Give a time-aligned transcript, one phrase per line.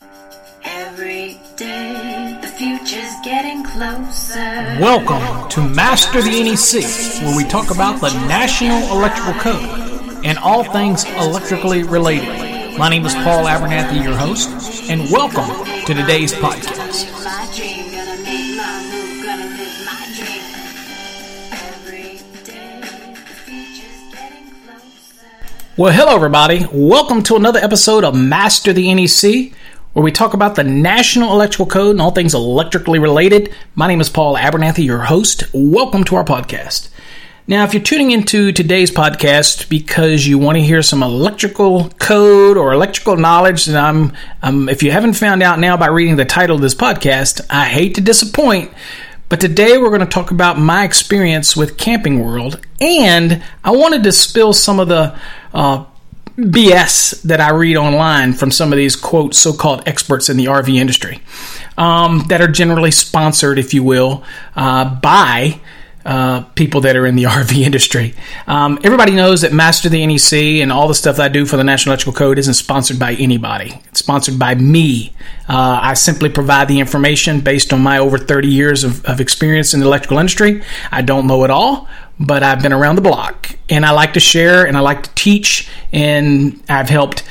[0.00, 4.76] Every day, the future's getting closer.
[4.80, 10.62] Welcome to Master the NEC, where we talk about the National Electrical Code and all
[10.64, 12.78] things electrically related.
[12.78, 14.48] My name is Paul Abernathy, your host,
[14.90, 15.48] and welcome
[15.84, 17.12] to today's podcast.
[17.24, 20.42] My dream, gonna make my move, gonna live my dream.
[21.52, 25.26] Every day, the future's getting closer.
[25.76, 26.66] Well, hello, everybody.
[26.72, 29.52] Welcome to another episode of Master the NEC,
[29.98, 33.52] where we talk about the National Electrical Code and all things electrically related.
[33.74, 35.42] My name is Paul Abernathy, your host.
[35.52, 36.88] Welcome to our podcast.
[37.48, 42.56] Now, if you're tuning into today's podcast because you want to hear some electrical code
[42.56, 46.24] or electrical knowledge, then I'm, um, if you haven't found out now by reading the
[46.24, 48.70] title of this podcast, I hate to disappoint,
[49.28, 54.04] but today we're going to talk about my experience with Camping World, and I wanted
[54.04, 55.18] to spill some of the
[55.52, 55.86] uh,
[56.38, 60.72] BS that I read online from some of these quote so-called experts in the RV
[60.76, 61.20] industry
[61.76, 64.22] um, that are generally sponsored, if you will,
[64.54, 65.60] uh, by
[66.04, 68.14] uh, people that are in the RV industry.
[68.46, 71.64] Um, everybody knows that Master the NEC and all the stuff I do for the
[71.64, 73.82] National Electrical Code isn't sponsored by anybody.
[73.88, 75.12] It's sponsored by me.
[75.48, 79.74] Uh, I simply provide the information based on my over 30 years of, of experience
[79.74, 80.62] in the electrical industry.
[80.92, 81.88] I don't know it all,
[82.20, 85.10] but I've been around the block and I like to share and I like to
[85.14, 87.22] teach and I've helped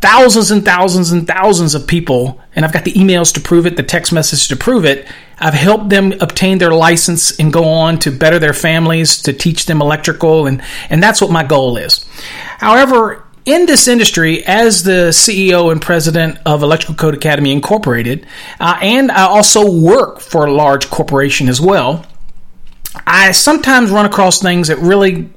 [0.00, 3.76] thousands and thousands and thousands of people and I've got the emails to prove it,
[3.76, 5.08] the text message to prove it.
[5.38, 9.66] I've helped them obtain their license and go on to better their families, to teach
[9.66, 12.04] them electrical and and that's what my goal is.
[12.58, 18.24] However, in this industry, as the CEO and president of Electrical Code Academy Incorporated,
[18.60, 22.06] uh, and I also work for a large corporation as well,
[23.06, 25.30] I sometimes run across things that really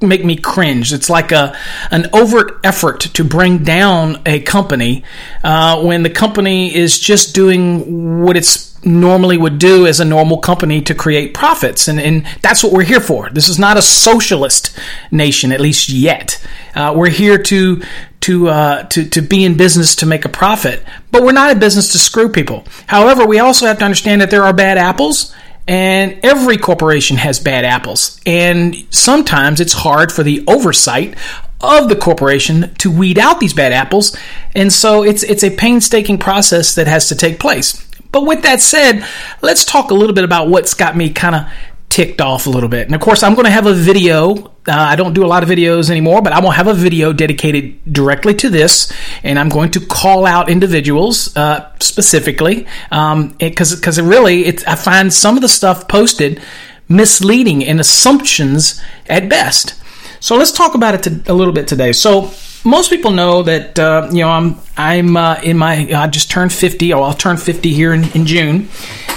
[0.00, 0.92] make me cringe.
[0.92, 1.56] It's like a
[1.90, 5.04] an overt effort to bring down a company
[5.42, 10.38] uh, when the company is just doing what it's normally would do as a normal
[10.38, 13.28] company to create profits, and, and that's what we're here for.
[13.30, 14.78] This is not a socialist
[15.10, 16.40] nation, at least yet.
[16.74, 17.82] Uh, we're here to
[18.20, 21.58] to, uh, to to be in business to make a profit, but we're not in
[21.58, 22.64] business to screw people.
[22.86, 25.34] However, we also have to understand that there are bad apples
[25.68, 28.20] and every corporation has bad apples.
[28.24, 31.16] And sometimes it's hard for the oversight
[31.60, 34.16] of the corporation to weed out these bad apples.
[34.54, 37.82] And so it's it's a painstaking process that has to take place.
[38.12, 39.06] But with that said,
[39.42, 41.52] let's talk a little bit about what's got me kind of
[41.88, 42.86] ticked off a little bit.
[42.86, 44.52] And of course, I'm going to have a video.
[44.68, 47.12] Uh, I don't do a lot of videos anymore, but I will have a video
[47.12, 53.34] dedicated directly to this, and I'm going to call out individuals uh, specifically because um,
[53.38, 56.40] because it really, it's, I find some of the stuff posted
[56.88, 59.74] misleading and assumptions at best.
[60.20, 61.92] So let's talk about it to, a little bit today.
[61.92, 62.32] So
[62.64, 66.52] most people know that uh, you know I'm I'm uh, in my I just turned
[66.52, 66.92] 50.
[66.92, 68.68] or I'll turn 50 here in, in June,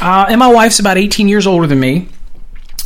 [0.02, 2.10] uh, and my wife's about 18 years older than me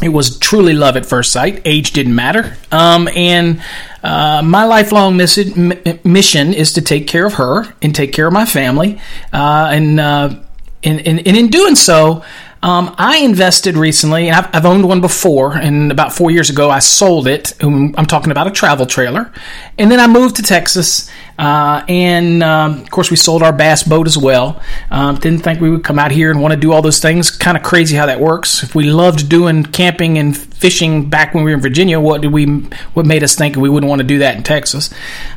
[0.03, 1.61] it was truly love at first sight.
[1.65, 2.57] Age didn't matter.
[2.71, 3.61] Um, and
[4.03, 5.55] uh, my lifelong miss-
[6.03, 8.99] mission is to take care of her and take care of my family.
[9.31, 10.35] Uh, and, uh,
[10.83, 12.23] and, and, and, in doing so,
[12.63, 16.69] um, I invested recently, and I've, I've, owned one before, and about four years ago
[16.69, 17.51] I sold it.
[17.61, 19.33] I'm talking about a travel trailer.
[19.77, 23.83] And then I moved to Texas, uh, and um, of course we sold our bass
[23.83, 24.61] boat as well.
[24.91, 27.29] Um, didn't think we would come out here and want to do all those things.
[27.31, 28.63] Kind of crazy how that works.
[28.63, 32.31] If we loved doing camping and fishing back when we were in Virginia, what did
[32.31, 32.45] we?
[32.93, 34.89] What made us think we wouldn't want to do that in Texas?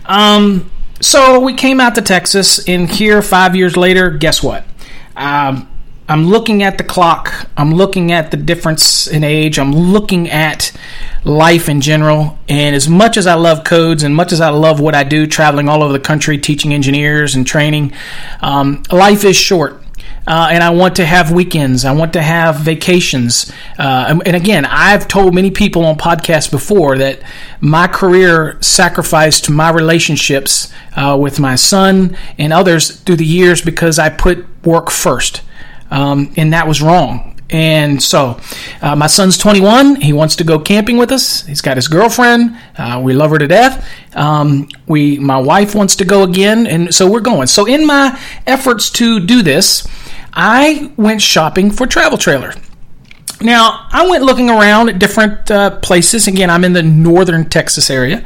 [0.04, 0.70] Um,
[1.00, 4.64] so we came out to Texas, and here five years later, guess what?
[5.16, 5.68] Um,
[6.08, 7.48] I'm looking at the clock.
[7.56, 9.58] I'm looking at the difference in age.
[9.58, 10.70] I'm looking at
[11.24, 12.38] life in general.
[12.48, 15.26] And as much as I love codes and much as I love what I do,
[15.26, 17.92] traveling all over the country, teaching engineers and training,
[18.40, 19.82] um, life is short.
[20.28, 21.84] Uh, and I want to have weekends.
[21.84, 23.52] I want to have vacations.
[23.78, 27.20] Uh, and, again, I've told many people on podcasts before that
[27.60, 34.00] my career sacrificed my relationships uh, with my son and others through the years because
[34.00, 35.42] I put work first
[35.90, 37.36] um, and that was wrong.
[37.48, 38.40] And so,
[38.82, 40.00] uh, my son's 21.
[40.00, 41.46] He wants to go camping with us.
[41.46, 42.56] He's got his girlfriend.
[42.76, 43.88] Uh, we love her to death.
[44.16, 47.46] Um, we, my wife wants to go again, and so we're going.
[47.46, 49.86] So, in my efforts to do this,
[50.32, 52.52] I went shopping for travel trailer.
[53.40, 56.26] Now, I went looking around at different uh, places.
[56.26, 58.24] Again, I'm in the northern Texas area.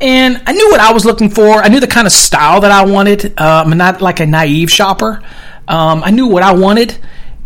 [0.00, 1.62] And I knew what I was looking for.
[1.62, 3.26] I knew the kind of style that I wanted.
[3.38, 5.22] Uh, I'm not like a naive shopper.
[5.68, 6.98] Um, I knew what I wanted,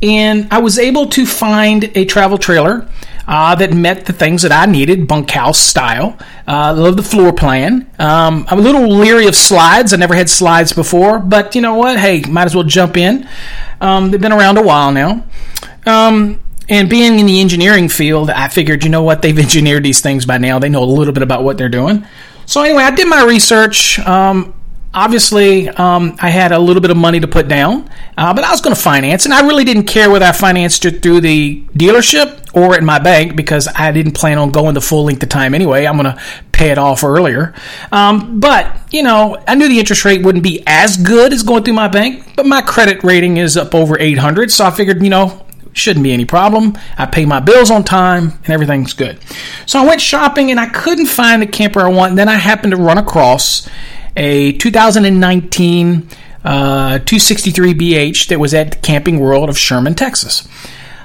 [0.02, 2.88] and I was able to find a travel trailer
[3.26, 6.18] uh, that met the things that I needed, bunkhouse style.
[6.48, 7.88] Uh, love the floor plan.
[7.98, 9.92] Um, I'm a little leery of slides.
[9.92, 11.98] I never had slides before, but you know what?
[11.98, 13.28] Hey, might as well jump in.
[13.80, 15.24] Um, they've been around a while now.
[15.86, 19.22] Um, and being in the engineering field, I figured, you know what?
[19.22, 20.58] They've engineered these things by now.
[20.58, 22.06] They know a little bit about what they're doing.
[22.46, 24.00] So anyway, I did my research.
[24.00, 24.54] Um,
[24.92, 28.50] obviously, um, I had a little bit of money to put down, uh, but I
[28.50, 31.62] was going to finance, and I really didn't care whether I financed it through the
[31.74, 35.28] dealership or at my bank because I didn't plan on going the full length of
[35.28, 35.86] time anyway.
[35.86, 36.20] I'm going to
[36.52, 37.54] pay it off earlier.
[37.92, 41.62] Um, but, you know, I knew the interest rate wouldn't be as good as going
[41.62, 45.10] through my bank, but my credit rating is up over 800, so I figured, you
[45.10, 46.76] know, shouldn't be any problem.
[46.98, 49.18] I pay my bills on time and everything's good.
[49.66, 52.16] So I went shopping and I couldn't find the camper I want.
[52.16, 53.68] Then I happened to run across
[54.16, 56.08] a 2019
[56.44, 60.48] uh, 263BH that was at the Camping World of Sherman, Texas.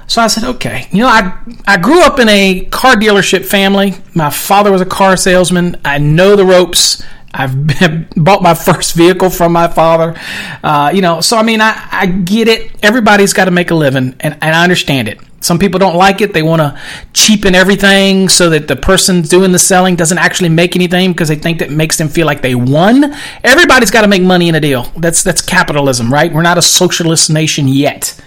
[0.08, 1.36] So I said, okay, you know, I
[1.66, 3.94] I grew up in a car dealership family.
[4.14, 5.80] My father was a car salesman.
[5.84, 7.02] I know the ropes.
[7.34, 10.18] I've been, bought my first vehicle from my father.
[10.62, 12.70] Uh, you know, so I mean, I, I get it.
[12.84, 15.20] Everybody's got to make a living, and, and I understand it.
[15.46, 16.32] Some people don't like it.
[16.32, 16.78] They want to
[17.12, 21.36] cheapen everything so that the person doing the selling doesn't actually make anything because they
[21.36, 23.14] think that makes them feel like they won.
[23.44, 24.90] Everybody's got to make money in a deal.
[24.96, 26.32] That's that's capitalism, right?
[26.32, 28.20] We're not a socialist nation yet.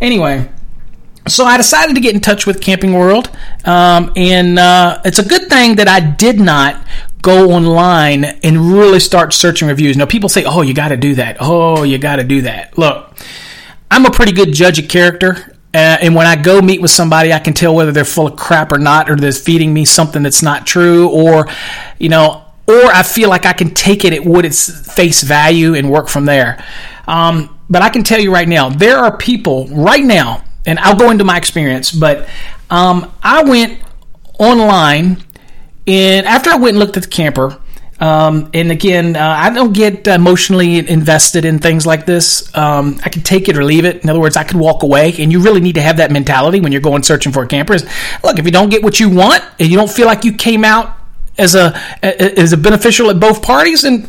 [0.00, 0.48] Anyway,
[1.26, 3.30] so I decided to get in touch with Camping World,
[3.64, 6.86] um, and uh, it's a good thing that I did not
[7.22, 9.96] go online and really start searching reviews.
[9.96, 11.38] Now, people say, "Oh, you got to do that.
[11.40, 13.16] Oh, you got to do that." Look,
[13.90, 15.53] I'm a pretty good judge of character.
[15.74, 18.36] Uh, and when I go meet with somebody, I can tell whether they're full of
[18.36, 21.48] crap or not, or they're feeding me something that's not true, or,
[21.98, 25.74] you know, or I feel like I can take it at what its face value
[25.74, 26.64] and work from there.
[27.08, 30.96] Um, but I can tell you right now, there are people right now, and I'll
[30.96, 32.28] go into my experience, but
[32.70, 33.80] um, I went
[34.38, 35.24] online,
[35.86, 37.60] and after I went and looked at the camper,
[38.04, 42.54] um, and again, uh, I don't get emotionally invested in things like this.
[42.54, 44.04] Um, I can take it or leave it.
[44.04, 46.60] In other words, I could walk away, and you really need to have that mentality
[46.60, 47.72] when you're going searching for a camper.
[47.72, 47.86] Is
[48.22, 50.66] look, if you don't get what you want, and you don't feel like you came
[50.66, 50.98] out
[51.38, 54.06] as a as a beneficial at both parties, and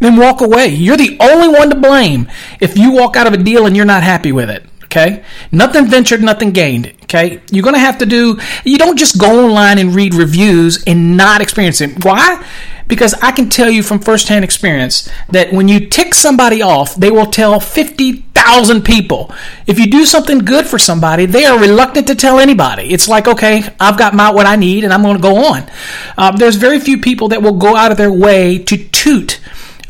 [0.00, 0.68] then walk away.
[0.68, 2.28] You're the only one to blame
[2.60, 4.62] if you walk out of a deal and you're not happy with it.
[4.84, 6.92] Okay, nothing ventured, nothing gained.
[7.04, 8.38] Okay, you're gonna have to do.
[8.62, 12.04] You don't just go online and read reviews and not experience it.
[12.04, 12.44] Why?
[12.92, 17.10] Because I can tell you from firsthand experience that when you tick somebody off, they
[17.10, 19.32] will tell 50,000 people.
[19.66, 22.92] If you do something good for somebody, they are reluctant to tell anybody.
[22.92, 25.70] It's like, okay, I've got my what I need and I'm going to go on.
[26.18, 29.40] Uh, there's very few people that will go out of their way to toot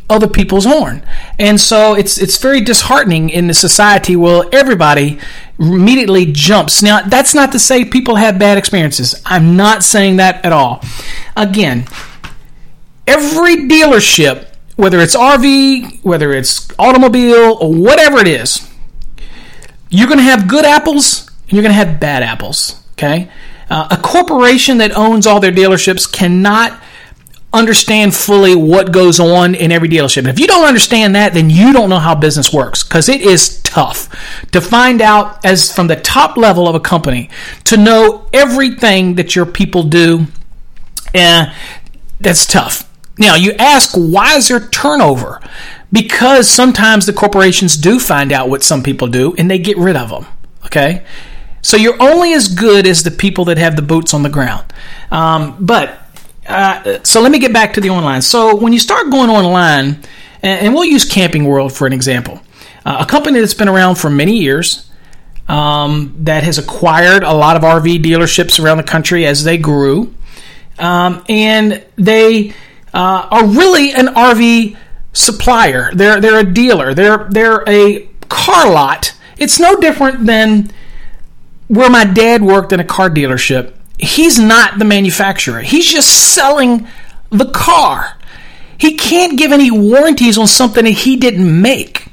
[0.09, 1.03] other people's horn.
[1.41, 5.19] And so it's it's very disheartening in the society where everybody
[5.59, 6.85] immediately jumps.
[6.85, 9.21] Now, that's not to say people have bad experiences.
[9.27, 10.85] I'm not saying that at all.
[11.37, 11.87] Again,
[13.07, 14.47] every dealership,
[14.77, 18.69] whether it's RV, whether it's automobile, or whatever it is,
[19.91, 22.83] you're going to have good apples and you're going to have bad apples.
[22.93, 23.31] Okay?
[23.71, 26.81] Uh, a corporation that owns all their dealerships cannot
[27.53, 30.27] understand fully what goes on in every dealership.
[30.27, 33.61] If you don't understand that, then you don't know how business works because it is
[33.63, 34.09] tough
[34.53, 37.29] to find out as from the top level of a company
[37.65, 40.27] to know everything that your people do.
[41.13, 41.53] And
[42.21, 42.89] that's tough.
[43.19, 45.41] Now, you ask, why is there turnover?
[45.93, 49.97] Because sometimes the corporations do find out what some people do and they get rid
[49.97, 50.27] of them.
[50.67, 51.05] Okay?
[51.61, 54.65] So you're only as good as the people that have the boots on the ground.
[55.11, 55.99] Um, but
[56.47, 58.23] uh, so let me get back to the online.
[58.23, 60.03] So when you start going online,
[60.43, 62.41] and, and we'll use Camping World for an example,
[62.85, 64.89] uh, a company that's been around for many years.
[65.49, 70.15] Um, that has acquired a lot of RV dealerships around the country as they grew.
[70.79, 72.55] Um, and they
[72.95, 74.77] uh, are really an RV
[75.13, 75.91] supplier.
[75.95, 76.95] They're they're a dealer.
[76.95, 79.15] They're they're a car lot.
[79.39, 80.71] It's no different than
[81.69, 83.75] where my dad worked in a car dealership.
[83.99, 85.61] He's not the manufacturer.
[85.61, 86.87] He's just selling
[87.31, 88.19] the car.
[88.77, 92.09] He can't give any warranties on something that he didn't make.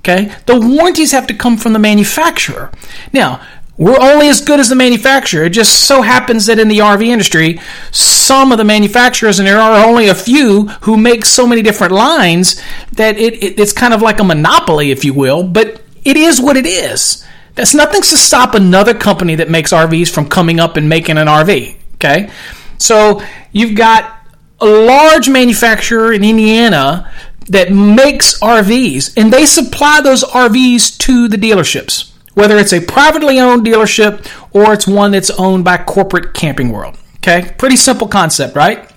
[0.00, 0.34] Okay?
[0.46, 2.70] The warranties have to come from the manufacturer.
[3.12, 3.40] Now,
[3.78, 5.44] we're only as good as the manufacturer.
[5.44, 7.60] It just so happens that in the RV industry,
[7.92, 11.92] some of the manufacturers, and there are only a few who make so many different
[11.92, 12.60] lines
[12.92, 16.40] that it, it, it's kind of like a monopoly, if you will, but it is
[16.40, 17.24] what it is.
[17.54, 21.28] That's nothing to stop another company that makes RVs from coming up and making an
[21.28, 21.76] RV.
[21.94, 22.30] Okay?
[22.78, 24.26] So you've got
[24.60, 27.12] a large manufacturer in Indiana
[27.48, 32.12] that makes RVs, and they supply those RVs to the dealerships.
[32.38, 36.96] Whether it's a privately owned dealership or it's one that's owned by corporate Camping World.
[37.16, 38.88] Okay, pretty simple concept, right?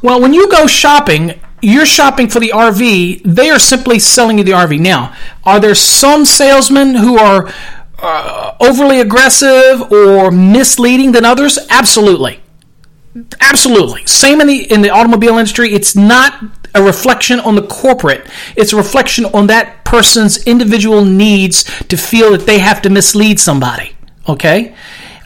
[0.00, 3.22] Well, when you go shopping, you're shopping for the RV.
[3.24, 4.78] They are simply selling you the RV.
[4.78, 7.52] Now, are there some salesmen who are
[7.98, 11.58] uh, overly aggressive or misleading than others?
[11.68, 12.40] Absolutely.
[13.40, 14.06] Absolutely.
[14.06, 15.72] Same in the in the automobile industry.
[15.72, 16.40] It's not
[16.74, 18.26] a reflection on the corporate.
[18.56, 23.38] It's a reflection on that person's individual needs to feel that they have to mislead
[23.38, 23.96] somebody.
[24.28, 24.74] Okay?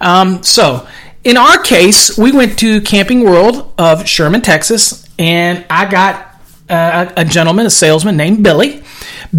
[0.01, 0.87] Um, so,
[1.25, 6.29] in our case, we went to Camping World of Sherman, Texas, and I got
[6.69, 8.83] uh, a gentleman, a salesman named Billy.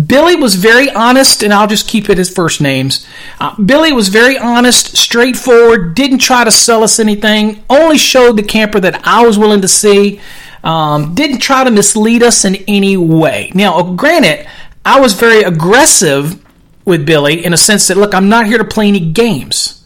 [0.05, 3.07] Billy was very honest, and I'll just keep it his first names.
[3.39, 8.43] Uh, Billy was very honest, straightforward, didn't try to sell us anything, only showed the
[8.43, 10.19] camper that I was willing to see,
[10.63, 13.51] um, didn't try to mislead us in any way.
[13.53, 14.47] Now, granted,
[14.85, 16.43] I was very aggressive
[16.85, 19.85] with Billy in a sense that, look, I'm not here to play any games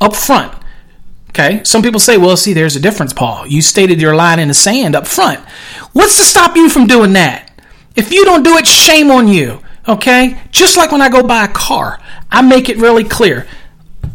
[0.00, 0.52] up front.
[1.30, 3.46] Okay, some people say, well, see, there's a difference, Paul.
[3.46, 5.40] You stated your line in the sand up front.
[5.94, 7.50] What's to stop you from doing that?
[7.96, 9.62] If you don't do it, shame on you.
[9.88, 10.38] Okay?
[10.50, 11.98] Just like when I go buy a car,
[12.30, 13.46] I make it really clear.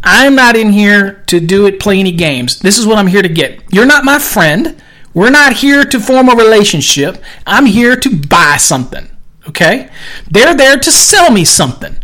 [0.03, 2.59] I'm not in here to do it, play any games.
[2.59, 3.63] This is what I'm here to get.
[3.73, 4.79] You're not my friend.
[5.17, 7.17] We're not here to form a relationship.
[7.47, 9.09] I'm here to buy something.
[9.47, 9.89] Okay?
[10.29, 11.95] They're there to sell me something.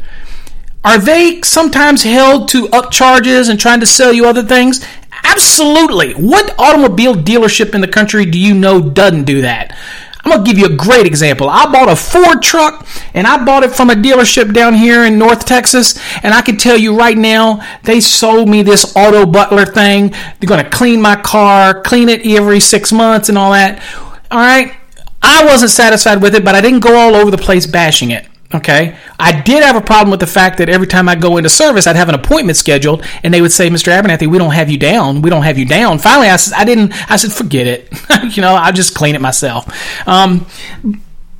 [0.84, 4.84] Are they sometimes held to upcharges and trying to sell you other things?
[5.26, 6.14] Absolutely.
[6.14, 9.78] What automobile dealership in the country do you know doesn't do that?
[10.24, 11.50] I'm gonna give you a great example.
[11.50, 15.18] I bought a Ford truck and I bought it from a dealership down here in
[15.18, 19.66] North Texas, and I can tell you right now, they sold me this auto butler
[19.66, 20.12] thing.
[20.40, 23.84] They're gonna clean my car, clean it every six months, and all that.
[24.32, 24.74] All right.
[25.22, 28.28] I wasn't satisfied with it, but I didn't go all over the place bashing it.
[28.54, 28.96] Okay.
[29.20, 31.88] I did have a problem with the fact that every time I go into service,
[31.88, 33.92] I'd have an appointment scheduled and they would say, Mr.
[33.92, 35.24] Abernathy, we don't have you down.
[35.24, 35.98] We don't have you down.
[35.98, 37.90] Finally, I, said, I didn't, I said, forget it.
[38.36, 39.68] you know, I'll just clean it myself.
[40.08, 40.46] Um,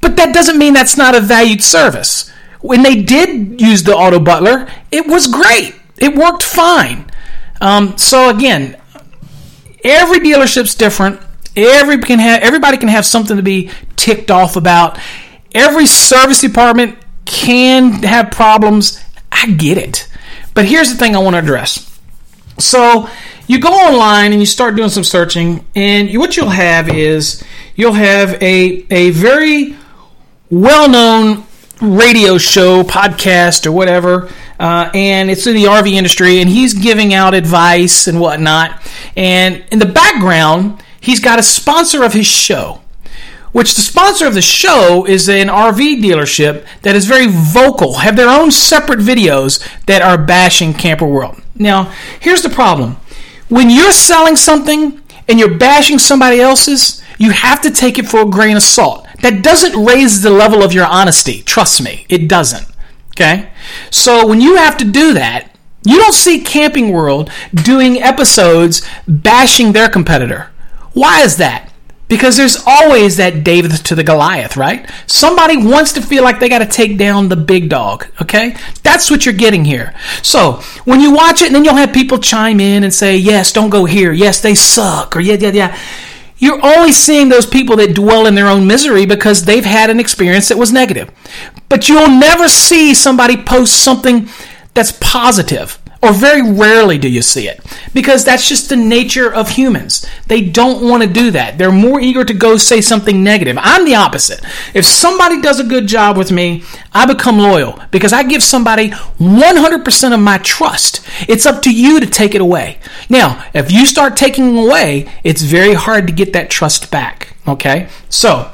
[0.02, 2.32] but that doesn't mean that's not a valued service.
[2.62, 5.76] When they did use the auto butler, it was great.
[5.98, 7.12] It worked fine.
[7.62, 8.82] Um, so again,
[9.84, 11.20] every dealership's different.
[11.56, 14.98] Every can have everybody can have something to be ticked off about.
[15.54, 19.04] Every service department can have problems.
[19.32, 20.08] I get it.
[20.54, 21.90] But here's the thing I want to address.
[22.60, 23.10] So
[23.48, 27.44] you go online and you start doing some searching, and what you'll have is
[27.76, 29.76] you'll have a, a very
[30.50, 31.46] well known
[31.82, 37.14] radio show, podcast, or whatever, uh, and it's in the RV industry, and he's giving
[37.14, 38.82] out advice and whatnot.
[39.18, 42.83] And in the background, he's got a sponsor of his show
[43.54, 48.18] which the sponsor of the show is an RV dealership that is very vocal, have
[48.18, 51.42] their own separate videos that are bashing Camper World.
[51.56, 52.98] Now, here's the problem.
[53.48, 58.22] When you're selling something and you're bashing somebody else's, you have to take it for
[58.22, 59.08] a grain of salt.
[59.22, 61.44] That doesn't raise the level of your honesty.
[61.44, 62.68] Trust me, it doesn't.
[63.12, 63.50] Okay?
[63.92, 65.56] So when you have to do that,
[65.86, 70.50] you don't see Camping World doing episodes bashing their competitor.
[70.94, 71.73] Why is that?
[72.14, 74.88] Because there's always that David to the Goliath, right?
[75.08, 78.56] Somebody wants to feel like they got to take down the big dog, okay?
[78.84, 79.96] That's what you're getting here.
[80.22, 83.52] So when you watch it, and then you'll have people chime in and say, yes,
[83.52, 84.12] don't go here.
[84.12, 85.16] Yes, they suck.
[85.16, 85.80] Or yeah, yeah, yeah.
[86.38, 90.00] You're only seeing those people that dwell in their own misery because they've had an
[90.00, 91.10] experience that was negative.
[91.68, 94.30] But you'll never see somebody post something
[94.76, 97.62] that's positive or very rarely do you see it
[97.94, 100.06] because that's just the nature of humans.
[100.28, 101.58] They don't want to do that.
[101.58, 103.58] They're more eager to go say something negative.
[103.60, 104.44] I'm the opposite.
[104.74, 108.90] If somebody does a good job with me, I become loyal because I give somebody
[108.90, 111.08] 100% of my trust.
[111.30, 112.80] It's up to you to take it away.
[113.10, 117.36] Now, if you start taking away, it's very hard to get that trust back.
[117.48, 117.88] Okay?
[118.10, 118.52] So,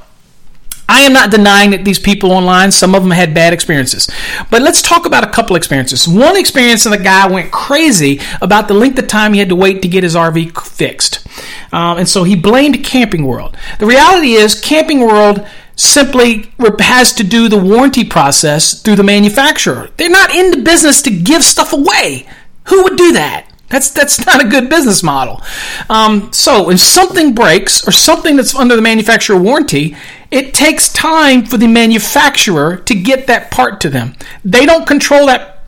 [0.90, 4.10] I am not denying that these people online, some of them had bad experiences.
[4.50, 6.08] But let's talk about a couple experiences.
[6.08, 9.56] One experience, and the guy went crazy about the length of time he had to
[9.56, 11.28] wait to get his RV fixed.
[11.72, 13.56] Um, and so he blamed Camping World.
[13.78, 19.92] The reality is, Camping World simply has to do the warranty process through the manufacturer.
[19.96, 22.28] They're not in the business to give stuff away.
[22.66, 23.49] Who would do that?
[23.70, 25.42] That's that's not a good business model.
[25.90, 29.96] Um, so if something breaks or something that's under the manufacturer warranty,
[30.32, 34.16] it takes time for the manufacturer to get that part to them.
[34.44, 35.64] They don't control that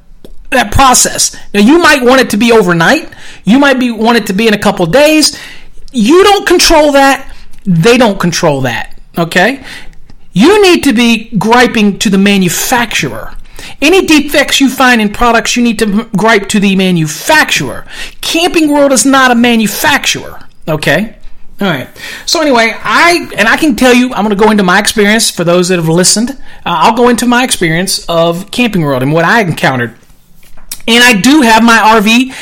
[0.49, 1.35] that process.
[1.53, 3.11] Now you might want it to be overnight.
[3.45, 5.39] You might be want it to be in a couple days.
[5.91, 7.33] You don't control that.
[7.65, 8.99] They don't control that.
[9.17, 9.63] Okay?
[10.33, 13.35] You need to be griping to the manufacturer.
[13.81, 17.85] Any defects you find in products, you need to gripe to the manufacturer.
[18.21, 20.47] Camping World is not a manufacturer.
[20.67, 21.17] Okay.
[21.59, 21.87] All right.
[22.25, 25.29] So anyway, I and I can tell you, I'm going to go into my experience
[25.29, 26.31] for those that have listened.
[26.31, 26.35] Uh,
[26.65, 29.95] I'll go into my experience of Camping World and what I encountered.
[30.87, 32.33] And I do have my RV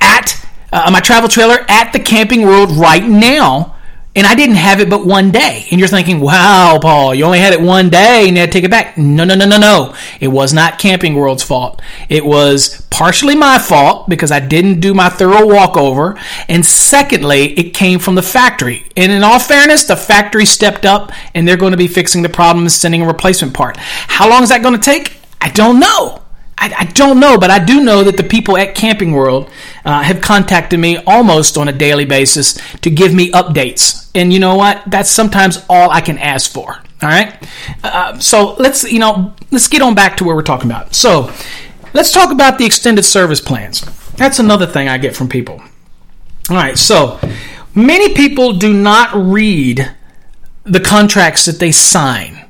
[0.00, 3.76] at uh, my travel trailer at the Camping World right now.
[4.18, 5.64] And I didn't have it but one day.
[5.70, 8.52] And you're thinking, wow, Paul, you only had it one day and you had to
[8.52, 8.98] take it back.
[8.98, 9.94] No, no, no, no, no.
[10.18, 11.80] It was not Camping World's fault.
[12.08, 16.18] It was partially my fault because I didn't do my thorough walkover.
[16.48, 18.84] And secondly, it came from the factory.
[18.96, 22.28] And in all fairness, the factory stepped up and they're going to be fixing the
[22.28, 23.76] problem and sending a replacement part.
[23.76, 25.16] How long is that going to take?
[25.40, 26.22] I don't know.
[26.60, 29.48] I, I, don't know, but I do know that the people at Camping World
[29.84, 34.10] uh, have contacted me almost on a daily basis to give me updates.
[34.14, 34.82] And you know what?
[34.86, 36.82] That's sometimes all I can ask for.
[37.00, 37.48] All right.
[37.84, 40.96] Uh, so let's you know let's get on back to where we're talking about.
[40.96, 41.32] So
[41.94, 43.82] let's talk about the extended service plans.
[44.16, 45.62] That's another thing I get from people.
[46.50, 46.76] All right.
[46.76, 47.20] So
[47.72, 49.94] many people do not read
[50.64, 52.46] the contracts that they sign.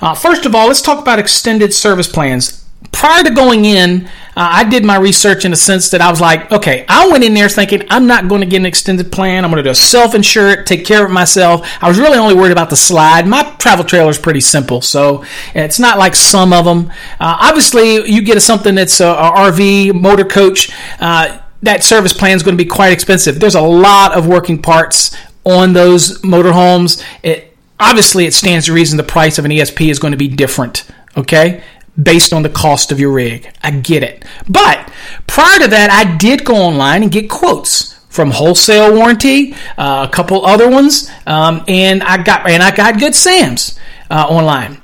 [0.00, 4.10] Uh, first of all, let's talk about extended service plans prior to going in, uh,
[4.36, 7.34] I did my research in the sense that I was like, okay, I went in
[7.34, 9.44] there thinking I'm not going to get an extended plan.
[9.44, 11.68] I'm going to do a self insure it, take care of myself.
[11.82, 13.26] I was really only worried about the slide.
[13.26, 16.90] My travel trailer is pretty simple, so it's not like some of them.
[17.18, 20.70] Uh, obviously, you get something that's a, a RV motor coach.
[21.00, 23.40] Uh, that service plan is going to be quite expensive.
[23.40, 27.02] There's a lot of working parts on those motorhomes.
[27.22, 30.28] It, obviously, it stands to reason the price of an ESP is going to be
[30.28, 30.88] different.
[31.16, 31.64] Okay,
[32.00, 33.50] based on the cost of your rig.
[33.62, 34.24] I get it.
[34.48, 34.90] But
[35.26, 40.12] prior to that, I did go online and get quotes from Wholesale Warranty, uh, a
[40.12, 43.78] couple other ones, um, and I got and I got Good Sam's
[44.10, 44.80] uh, online.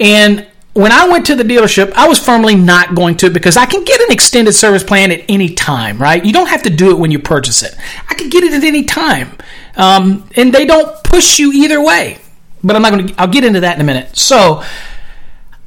[0.00, 3.66] And when I went to the dealership, I was firmly not going to because I
[3.66, 6.24] can get an extended service plan at any time, right?
[6.24, 7.74] You don't have to do it when you purchase it.
[8.08, 9.36] I can get it at any time,
[9.76, 12.18] um, and they don't push you either way.
[12.62, 13.20] But I'm not going to.
[13.20, 14.16] I'll get into that in a minute.
[14.16, 14.62] So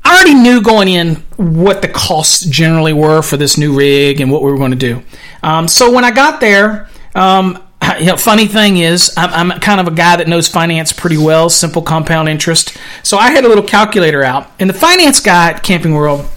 [0.03, 4.31] I already knew going in what the costs generally were for this new rig and
[4.31, 5.03] what we were going to do.
[5.43, 7.63] Um, so when I got there, um,
[7.99, 11.17] you know, funny thing is, I'm, I'm, kind of a guy that knows finance pretty
[11.17, 12.77] well, simple compound interest.
[13.03, 16.27] So I had a little calculator out, and the finance guy at Camping World,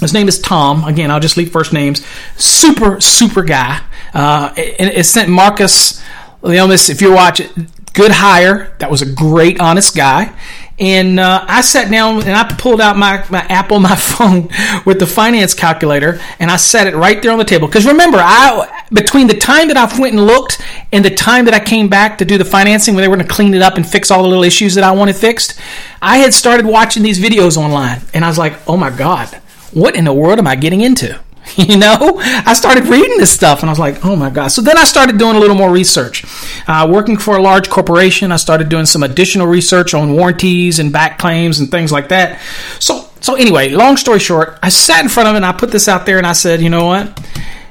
[0.00, 0.84] his name is Tom.
[0.84, 2.04] Again, I'll just leave first names.
[2.36, 3.80] Super, super guy.
[4.12, 6.02] Uh, and it sent Marcus
[6.42, 8.72] Lemonis, if you're watching, good hire.
[8.78, 10.32] That was a great, honest guy.
[10.78, 14.50] And uh, I sat down and I pulled out my, my app on my phone
[14.84, 17.66] with the finance calculator and I set it right there on the table.
[17.66, 20.60] Because remember, I between the time that I went and looked
[20.92, 23.26] and the time that I came back to do the financing, where they were going
[23.26, 25.58] to clean it up and fix all the little issues that I wanted fixed,
[26.02, 29.28] I had started watching these videos online and I was like, oh my God,
[29.72, 31.18] what in the world am I getting into?
[31.56, 34.48] You know, I started reading this stuff and I was like, oh my God.
[34.48, 36.24] So then I started doing a little more research.
[36.68, 40.92] Uh, working for a large corporation, I started doing some additional research on warranties and
[40.92, 42.40] back claims and things like that.
[42.78, 45.70] So, so anyway, long story short, I sat in front of it and I put
[45.70, 47.26] this out there and I said, you know what?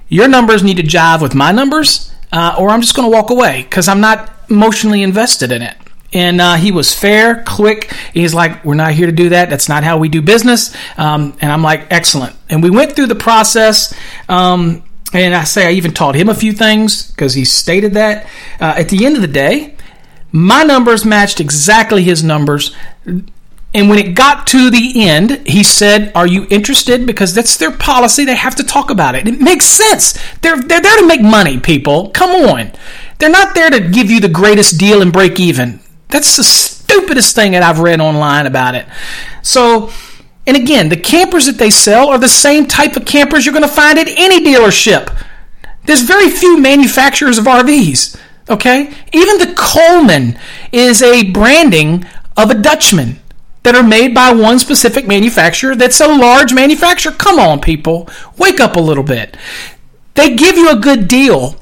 [0.10, 3.30] Your numbers need to jive with my numbers, uh, or I'm just going to walk
[3.30, 5.76] away because I'm not emotionally invested in it
[6.16, 7.94] and uh, he was fair, quick.
[8.14, 9.50] He's like, "We're not here to do that.
[9.50, 13.08] That's not how we do business." Um, and I'm like, "Excellent." And we went through
[13.08, 13.94] the process.
[14.30, 18.26] Um, and I say I even taught him a few things because he stated that.
[18.60, 19.76] Uh, at the end of the day,
[20.32, 22.74] my numbers matched exactly his numbers.
[23.06, 27.06] And when it got to the end, he said, Are you interested?
[27.06, 28.24] Because that's their policy.
[28.24, 29.28] They have to talk about it.
[29.28, 30.18] It makes sense.
[30.40, 32.10] They're, they're there to make money, people.
[32.12, 32.72] Come on.
[33.20, 35.82] They're not there to give you the greatest deal and break even.
[36.10, 38.86] That's the stupidest thing that I've read online about it.
[39.42, 39.92] So,
[40.48, 43.68] and again, the campers that they sell are the same type of campers you're going
[43.68, 45.16] to find at any dealership.
[45.86, 48.20] There's very few manufacturers of RVs.
[48.50, 48.94] Okay?
[49.14, 50.40] Even the Coleman
[50.72, 52.06] is a branding
[52.38, 53.20] of a Dutchmen
[53.64, 57.12] that are made by one specific manufacturer that's a large manufacturer.
[57.12, 58.08] Come on, people.
[58.38, 59.36] Wake up a little bit.
[60.14, 61.60] They give you a good deal,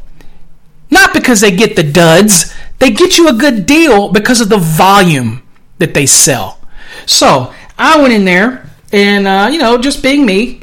[0.92, 2.54] not because they get the duds,
[2.84, 5.42] they get you a good deal because of the volume
[5.78, 6.60] that they sell.
[7.06, 10.60] So I went in there and, uh, you know, just being me,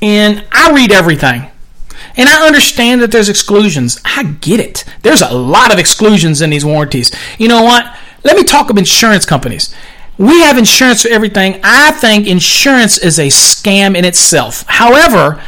[0.00, 1.50] and I read everything.
[2.16, 4.00] And I understand that there's exclusions.
[4.02, 4.84] I get it.
[5.02, 7.12] There's a lot of exclusions in these warranties.
[7.38, 7.94] You know what?
[8.24, 9.74] Let me talk of insurance companies.
[10.16, 11.60] We have insurance for everything.
[11.62, 14.64] I think insurance is a scam in itself.
[14.68, 15.42] However,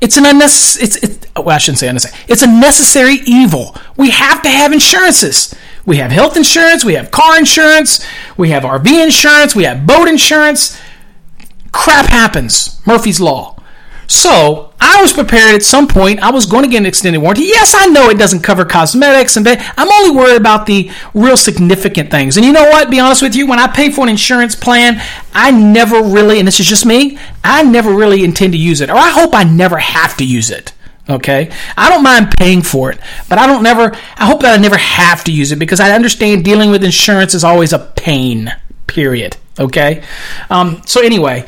[0.00, 0.84] it's an unnecessary.
[0.84, 2.24] It's, it's well, I shouldn't say unnecessary.
[2.28, 3.74] It's a necessary evil.
[3.96, 5.54] We have to have insurances.
[5.86, 6.84] We have health insurance.
[6.84, 8.04] We have car insurance.
[8.36, 9.54] We have RV insurance.
[9.54, 10.78] We have boat insurance.
[11.72, 12.80] crap happens.
[12.86, 13.59] Murphy's Law.
[14.10, 16.18] So I was prepared at some point.
[16.18, 17.44] I was going to get an extended warranty.
[17.44, 22.10] Yes, I know it doesn't cover cosmetics, and I'm only worried about the real significant
[22.10, 22.36] things.
[22.36, 22.90] And you know what?
[22.90, 25.00] Be honest with you, when I pay for an insurance plan,
[25.32, 28.90] I never really, and this is just me, I never really intend to use it,
[28.90, 30.72] or I hope I never have to use it.
[31.08, 33.96] Okay, I don't mind paying for it, but I don't never.
[34.16, 37.32] I hope that I never have to use it because I understand dealing with insurance
[37.32, 38.52] is always a pain.
[38.88, 39.36] Period.
[39.58, 40.02] Okay.
[40.50, 41.46] Um, so anyway,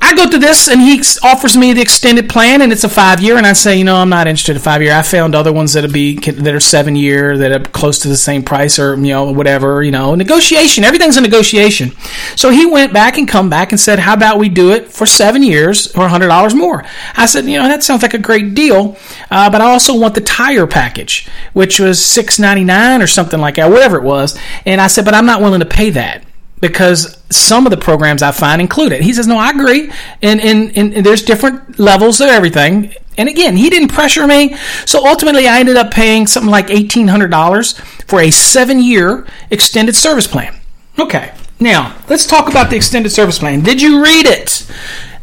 [0.00, 3.20] I go through this and he offers me the extended plan and it's a five
[3.20, 4.92] year and I say, you know, I'm not interested in five year.
[4.92, 8.16] I found other ones that'll be that are seven year that are close to the
[8.16, 9.82] same price or you know whatever.
[9.82, 10.84] You know, negotiation.
[10.84, 11.92] Everything's a negotiation.
[12.36, 15.06] So he went back and come back and said, how about we do it for
[15.06, 16.84] seven years or hundred dollars more?
[17.16, 18.96] I said, you know, that sounds like a great deal,
[19.30, 23.40] uh, but I also want the tire package, which was six ninety nine or something
[23.40, 24.38] like that, whatever it was.
[24.66, 26.25] And I said, but I'm not willing to pay that
[26.60, 29.02] because some of the programs I find include it.
[29.02, 29.90] He says, no, I agree.
[30.22, 32.94] And, and, and, there's different levels of everything.
[33.18, 34.56] And again, he didn't pressure me.
[34.84, 40.26] So ultimately, I ended up paying something like $1,800 for a seven year extended service
[40.26, 40.58] plan.
[40.98, 41.34] Okay.
[41.60, 43.60] Now, let's talk about the extended service plan.
[43.60, 44.66] Did you read it?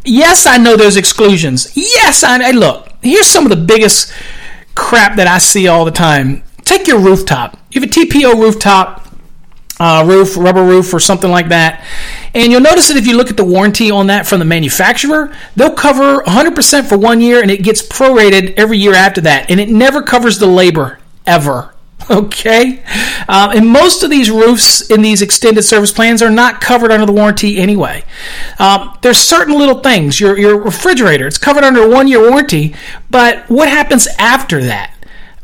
[0.05, 1.71] Yes, I know there's exclusions.
[1.75, 2.89] Yes, I, I look.
[3.01, 4.11] Here's some of the biggest
[4.75, 6.43] crap that I see all the time.
[6.63, 7.57] Take your rooftop.
[7.71, 9.02] You have a TPO rooftop
[9.83, 11.85] uh, roof, rubber roof, or something like that.
[12.33, 15.35] And you'll notice that if you look at the warranty on that from the manufacturer,
[15.57, 19.51] they'll cover 100% for one year and it gets prorated every year after that.
[19.51, 21.69] And it never covers the labor, ever.
[22.09, 22.83] Okay?
[23.29, 27.05] Um, and most of these roofs in these extended service plans are not covered under
[27.05, 28.03] the warranty anyway.
[28.59, 30.19] Um, there's certain little things.
[30.19, 32.75] Your, your refrigerator, it's covered under a one year warranty,
[33.09, 34.93] but what happens after that?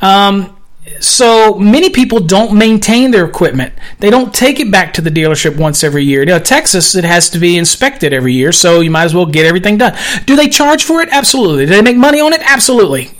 [0.01, 0.58] Um,
[0.99, 3.73] so many people don't maintain their equipment.
[3.99, 6.25] They don't take it back to the dealership once every year.
[6.25, 9.45] Now, Texas, it has to be inspected every year, so you might as well get
[9.45, 9.97] everything done.
[10.25, 11.09] Do they charge for it?
[11.11, 11.65] Absolutely.
[11.65, 12.41] Do they make money on it?
[12.43, 13.11] Absolutely.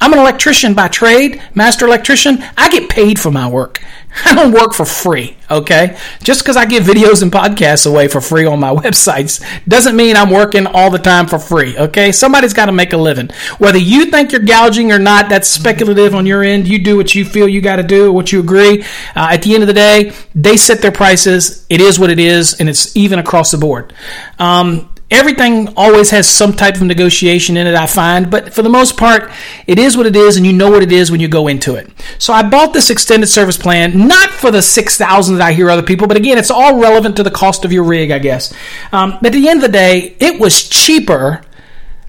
[0.00, 2.42] I'm an electrician by trade, master electrician.
[2.56, 3.80] I get paid for my work.
[4.24, 5.98] I don't work for free, okay?
[6.22, 10.16] Just because I give videos and podcasts away for free on my websites doesn't mean
[10.16, 12.12] I'm working all the time for free, okay?
[12.12, 13.30] Somebody's got to make a living.
[13.58, 16.68] Whether you think you're gouging or not, that's speculative on your end.
[16.68, 18.82] You do what you feel you got to do, what you agree.
[19.16, 21.64] Uh, at the end of the day, they set their prices.
[21.70, 23.94] It is what it is, and it's even across the board.
[24.38, 28.68] Um, everything always has some type of negotiation in it, I find, but for the
[28.68, 29.30] most part,
[29.66, 31.76] it is what it is, and you know what it is when you go into
[31.76, 31.90] it.
[32.18, 35.82] So I bought this extended service plan, not for the 6000 that I hear other
[35.82, 38.54] people, but again, it's all relevant to the cost of your rig, I guess.
[38.90, 41.42] Um, at the end of the day, it was cheaper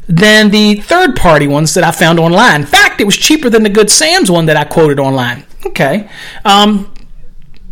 [0.08, 2.62] than the third party ones that I found online.
[2.62, 5.46] In fact, it was cheaper than the Good Sam's one that I quoted online.
[5.66, 6.10] Okay.
[6.44, 6.94] Um,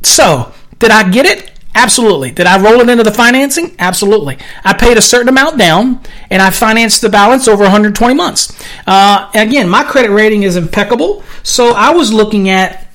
[0.02, 1.51] so, did I get it?
[1.74, 2.32] Absolutely.
[2.32, 3.76] Did I roll it into the financing?
[3.80, 4.38] Absolutely.
[4.64, 8.54] I paid a certain amount down and I financed the balance over 120 months.
[8.86, 11.24] Uh, again, my credit rating is impeccable.
[11.44, 12.88] So I was looking at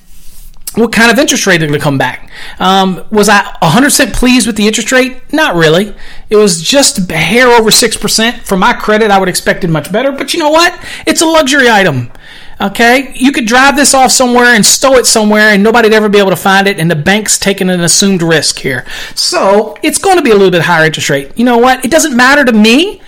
[0.75, 2.29] what kind of interest rate are going to come back.
[2.59, 5.33] Um, was I 100% pleased with the interest rate?
[5.33, 5.95] Not really.
[6.29, 8.39] It was just a hair over 6%.
[8.41, 10.11] For my credit, I would expect it much better.
[10.11, 10.79] But you know what?
[11.07, 12.11] It's a luxury item.
[12.59, 16.17] Okay, you could drive this off somewhere and stow it somewhere, and nobody'd ever be
[16.17, 16.79] able to find it.
[16.79, 20.49] And the bank's taking an assumed risk here, so it's going to be a little
[20.49, 21.37] bit higher interest rate.
[21.37, 21.85] You know what?
[21.85, 22.99] It doesn't matter to me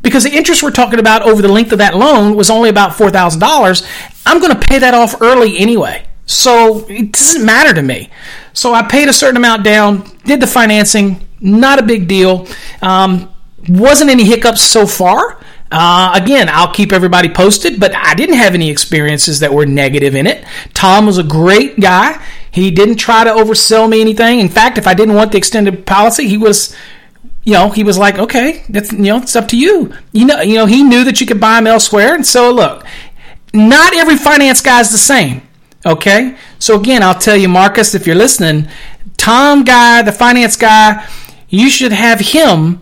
[0.00, 2.94] because the interest we're talking about over the length of that loan was only about
[2.94, 3.84] four thousand dollars.
[4.24, 8.10] I'm going to pay that off early anyway, so it doesn't matter to me.
[8.52, 12.46] So I paid a certain amount down, did the financing, not a big deal.
[12.80, 13.34] Um,
[13.68, 15.40] wasn't any hiccups so far.
[15.70, 20.14] Uh, again, I'll keep everybody posted, but I didn't have any experiences that were negative
[20.14, 20.44] in it.
[20.72, 22.22] Tom was a great guy.
[22.50, 24.40] He didn't try to oversell me anything.
[24.40, 26.74] In fact, if I didn't want the extended policy, he was,
[27.44, 29.92] you know, he was like, okay, that's you know, it's up to you.
[30.12, 32.86] You know, you know, he knew that you could buy them elsewhere, and so look,
[33.52, 35.42] not every finance guy is the same.
[35.84, 38.68] Okay, so again, I'll tell you, Marcus, if you're listening,
[39.16, 41.06] Tom guy, the finance guy,
[41.48, 42.80] you should have him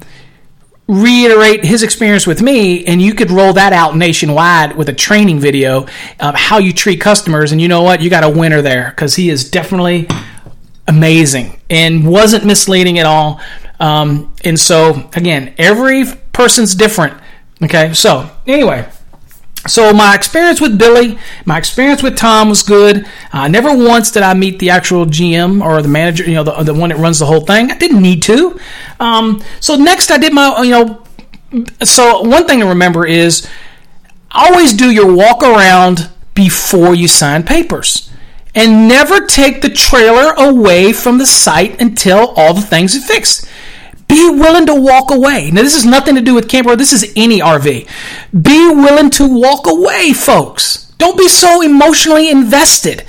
[0.88, 5.40] reiterate his experience with me and you could roll that out nationwide with a training
[5.40, 5.87] video
[6.20, 7.53] of how you treat customers.
[7.53, 8.01] And you know what?
[8.01, 10.09] You got a winner there because he is definitely
[10.87, 13.40] amazing and wasn't misleading at all.
[13.81, 17.14] Um, and so again every person's different
[17.62, 17.92] okay?
[17.92, 18.88] So anyway
[19.66, 23.07] so my experience with Billy, my experience with Tom was good.
[23.33, 26.62] Uh, never once did I meet the actual GM or the manager, you know, the,
[26.62, 27.70] the one that runs the whole thing.
[27.70, 28.59] I didn't need to.
[29.00, 31.02] Um, so next, I did my, you know.
[31.85, 33.48] So one thing to remember is
[34.33, 38.11] always do your walk around before you sign papers,
[38.55, 43.48] and never take the trailer away from the site until all the things are fixed.
[44.09, 45.51] Be willing to walk away.
[45.51, 46.77] Now, this is nothing to do with camper.
[46.77, 47.88] This is any RV.
[48.42, 50.92] Be willing to walk away, folks.
[50.99, 53.05] Don't be so emotionally invested.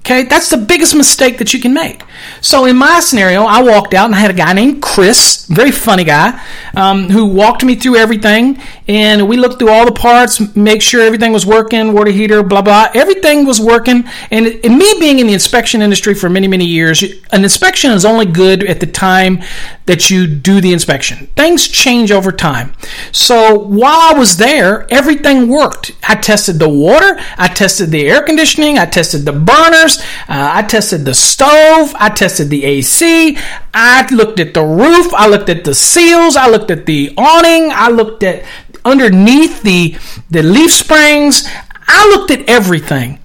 [0.00, 2.02] Okay, that's the biggest mistake that you can make.
[2.40, 5.70] So in my scenario, I walked out and I had a guy named Chris, very
[5.70, 6.40] funny guy,
[6.74, 11.00] um, who walked me through everything, and we looked through all the parts, make sure
[11.00, 14.04] everything was working, water heater, blah blah, everything was working.
[14.30, 18.04] And, and me being in the inspection industry for many many years, an inspection is
[18.04, 19.42] only good at the time
[19.86, 21.26] that you do the inspection.
[21.36, 22.74] Things change over time.
[23.12, 25.92] So while I was there, everything worked.
[26.08, 30.62] I tested the water, I tested the air conditioning, I tested the burners, uh, I
[30.62, 33.36] tested the stove, I tested the AC,
[33.74, 37.70] I looked at the roof, I looked at the seals, I looked at the awning,
[37.72, 38.44] I looked at
[38.84, 39.96] underneath the
[40.30, 41.48] the leaf springs.
[41.86, 43.18] I looked at everything.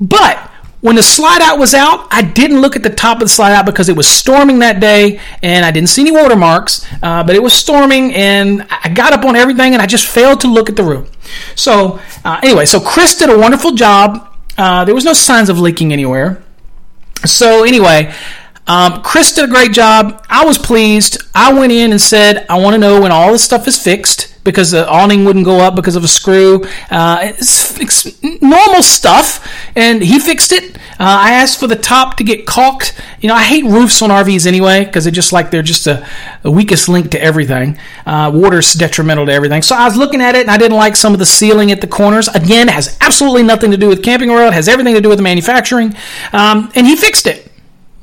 [0.00, 0.38] But
[0.80, 3.52] when the slide out was out, I didn't look at the top of the slide
[3.52, 7.36] out because it was storming that day and I didn't see any watermarks, uh, but
[7.36, 10.70] it was storming and I got up on everything and I just failed to look
[10.70, 11.10] at the roof.
[11.54, 14.26] So, uh, anyway, so Chris did a wonderful job.
[14.56, 16.42] Uh, there was no signs of leaking anywhere.
[17.24, 18.12] So, anyway,
[18.66, 20.24] um, Chris did a great job.
[20.28, 21.22] I was pleased.
[21.34, 24.29] I went in and said, I want to know when all this stuff is fixed
[24.44, 26.64] because the awning wouldn't go up because of a screw.
[26.90, 27.32] Uh,
[28.40, 30.76] normal stuff, and he fixed it.
[30.76, 32.98] Uh, I asked for the top to get caulked.
[33.20, 36.06] You know, I hate roofs on RVs anyway because they're just like they're just a,
[36.44, 37.78] a weakest link to everything.
[38.06, 39.62] Uh, water's detrimental to everything.
[39.62, 41.80] So I was looking at it, and I didn't like some of the sealing at
[41.80, 42.28] the corners.
[42.28, 44.52] Again, has absolutely nothing to do with Camping World.
[44.52, 45.94] It has everything to do with the manufacturing,
[46.32, 47.50] um, and he fixed it.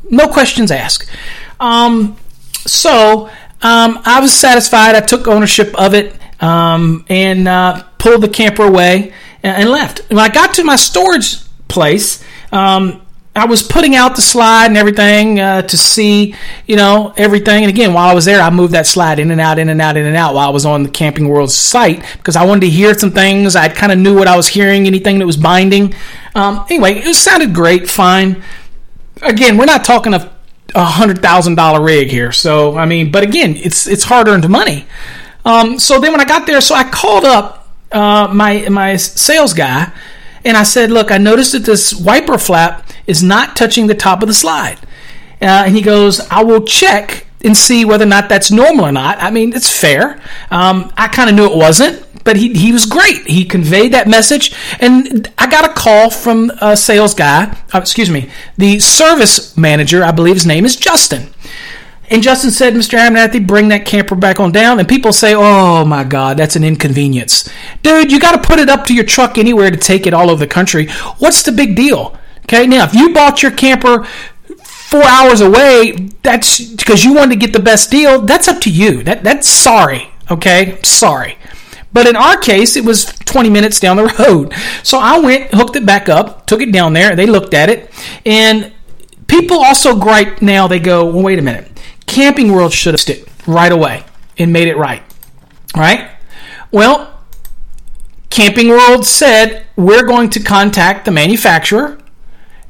[0.09, 1.09] No questions asked.
[1.59, 2.17] Um,
[2.65, 3.29] so
[3.61, 4.95] um, I was satisfied.
[4.95, 10.01] I took ownership of it um, and uh, pulled the camper away and, and, left.
[10.09, 13.01] When I got to my storage place, um,
[13.37, 16.33] I was putting out the slide and everything uh, to see,
[16.65, 17.63] you know, everything.
[17.63, 19.79] And again, while I was there, I moved that slide in and out, in and
[19.79, 22.61] out, in and out while I was on the Camping World site because I wanted
[22.61, 23.55] to hear some things.
[23.55, 25.93] I kind of knew what I was hearing, anything that was binding.
[26.33, 28.43] Um, anyway, it sounded great, fine.
[29.21, 30.31] Again, we're not talking a
[30.75, 34.85] hundred thousand dollar rig here, so I mean, but again, it's it's hard earned money.
[35.47, 39.53] Um, so then when I got there, so I called up uh, my my sales
[39.53, 39.89] guy,
[40.43, 44.21] and I said, "Look, I noticed that this wiper flap is not touching the top
[44.21, 44.77] of the slide."
[45.41, 48.91] Uh, and he goes, "I will check and see whether or not that's normal or
[48.91, 50.19] not." I mean, it's fair.
[50.51, 53.25] Um, I kind of knew it wasn't, but he, he was great.
[53.25, 57.57] He conveyed that message, and I got a call from a sales guy.
[57.73, 60.03] Uh, excuse me, the service manager.
[60.03, 61.29] I believe his name is Justin.
[62.09, 62.97] And Justin said, Mr.
[62.97, 64.79] Abernathy, bring that camper back on down.
[64.79, 67.49] And people say, oh my God, that's an inconvenience.
[67.83, 70.29] Dude, you got to put it up to your truck anywhere to take it all
[70.29, 70.87] over the country.
[71.19, 72.17] What's the big deal?
[72.45, 74.05] Okay, now if you bought your camper
[74.63, 75.91] four hours away,
[76.23, 78.21] that's because you wanted to get the best deal.
[78.21, 79.03] That's up to you.
[79.03, 80.09] That that's sorry.
[80.31, 81.37] Okay, sorry.
[81.91, 84.53] But in our case, it was 20 minutes down the road.
[84.83, 87.17] So I went, hooked it back up, took it down there.
[87.17, 87.91] They looked at it,
[88.25, 88.71] and
[89.27, 90.67] people also gripe now.
[90.69, 91.76] They go, well, wait a minute
[92.17, 94.03] Camping World should have it right away
[94.39, 95.03] and made it right.
[95.75, 96.09] Right?
[96.71, 97.13] Well,
[98.31, 101.99] Camping World said we're going to contact the manufacturer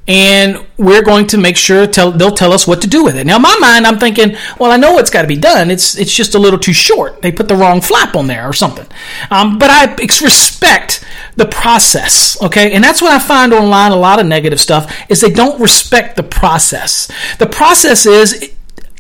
[0.06, 3.26] and we're going to make sure tell, they'll tell us what to do with it.
[3.26, 5.72] Now, in my mind, I'm thinking, well, I know what's got to be done.
[5.72, 7.22] It's it's just a little too short.
[7.22, 8.88] They put the wrong flap on there or something.
[9.32, 11.06] Um, but I respect
[11.38, 12.74] the process, okay?
[12.74, 13.94] And that's what I find online.
[13.94, 17.10] A lot of negative stuff is they don't respect the process.
[17.40, 18.52] The process is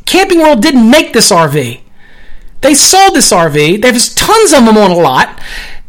[0.08, 1.82] Camping World didn't make this RV.
[2.62, 3.82] They sold this RV.
[3.82, 5.40] There's tons of them on a lot.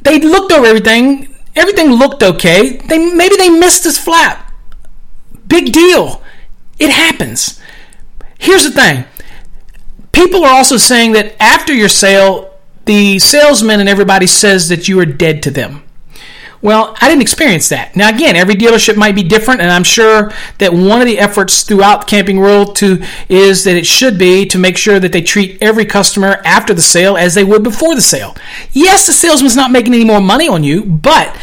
[0.02, 1.34] They looked over everything.
[1.56, 2.76] Everything looked okay.
[2.76, 4.52] They maybe they missed this flap.
[5.46, 6.22] Big deal.
[6.78, 7.60] It happens.
[8.38, 9.04] Here's the thing.
[10.12, 12.54] People are also saying that after your sale,
[12.86, 15.84] the salesman and everybody says that you are dead to them.
[16.60, 17.94] Well, I didn't experience that.
[17.94, 21.62] Now, again, every dealership might be different, and I'm sure that one of the efforts
[21.62, 25.58] throughout Camping World to is that it should be to make sure that they treat
[25.62, 28.36] every customer after the sale as they would before the sale.
[28.72, 31.36] Yes, the salesman's not making any more money on you, but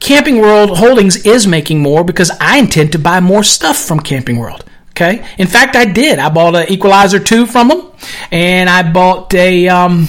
[0.00, 4.38] Camping World Holdings is making more because I intend to buy more stuff from Camping
[4.38, 4.64] World.
[4.90, 5.24] Okay.
[5.38, 6.18] In fact, I did.
[6.18, 7.92] I bought an Equalizer 2 from them,
[8.32, 9.68] and I bought a.
[9.68, 10.08] Um,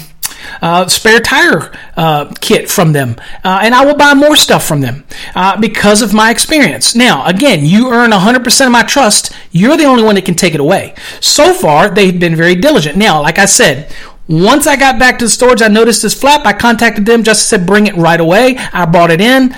[0.62, 4.82] uh, spare tire uh, kit from them, uh, and I will buy more stuff from
[4.82, 6.95] them uh, because of my experience.
[6.95, 9.34] Now, again, you earn 100% of my trust.
[9.52, 10.95] You're the only one that can take it away.
[11.19, 12.97] So far, they've been very diligent.
[12.97, 13.93] Now, like I said,
[14.28, 16.45] once I got back to the storage, I noticed this flap.
[16.45, 17.23] I contacted them.
[17.23, 18.58] Just said, bring it right away.
[18.58, 19.56] I brought it in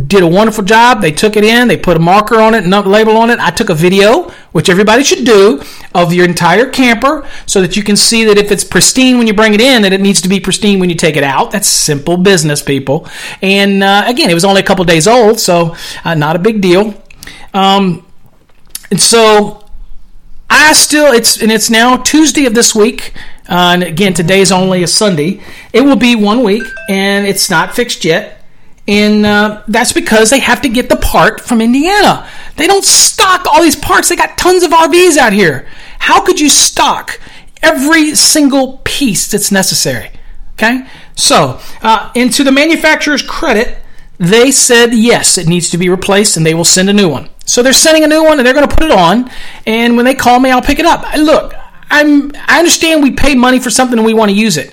[0.00, 1.02] did a wonderful job.
[1.02, 3.38] They took it in, they put a marker on it, label on it.
[3.38, 5.62] I took a video, which everybody should do,
[5.94, 9.34] of your entire camper so that you can see that if it's pristine when you
[9.34, 11.50] bring it in, that it needs to be pristine when you take it out.
[11.50, 13.06] That's simple business, people.
[13.42, 16.60] And uh, again, it was only a couple days old, so uh, not a big
[16.60, 16.94] deal.
[17.52, 18.06] Um,
[18.90, 19.68] and so
[20.48, 23.14] I still it's and it's now Tuesday of this week.
[23.48, 25.42] Uh, and again, today's only a Sunday.
[25.72, 28.41] It will be one week, and it's not fixed yet.
[28.88, 32.28] And uh, that's because they have to get the part from Indiana.
[32.56, 34.08] They don't stock all these parts.
[34.08, 35.68] They got tons of RVs out here.
[36.00, 37.20] How could you stock
[37.62, 40.10] every single piece that's necessary?
[40.54, 43.78] Okay, so uh, into the manufacturer's credit,
[44.18, 47.30] they said yes, it needs to be replaced, and they will send a new one.
[47.46, 49.30] So they're sending a new one, and they're going to put it on.
[49.66, 51.04] And when they call me, I'll pick it up.
[51.16, 51.54] Look,
[51.92, 54.72] I'm I understand we pay money for something and we want to use it.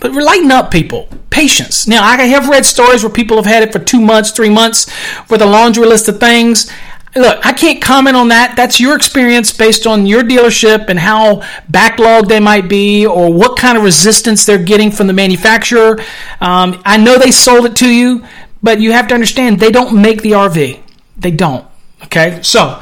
[0.00, 1.08] But lighten up, people.
[1.30, 1.86] Patience.
[1.86, 4.90] Now, I have read stories where people have had it for two months, three months,
[5.28, 6.70] with a laundry list of things.
[7.16, 8.54] Look, I can't comment on that.
[8.54, 13.58] That's your experience based on your dealership and how backlogged they might be or what
[13.58, 15.98] kind of resistance they're getting from the manufacturer.
[16.40, 18.24] Um, I know they sold it to you,
[18.62, 20.80] but you have to understand they don't make the RV.
[21.16, 21.66] They don't.
[22.04, 22.40] Okay?
[22.42, 22.80] So,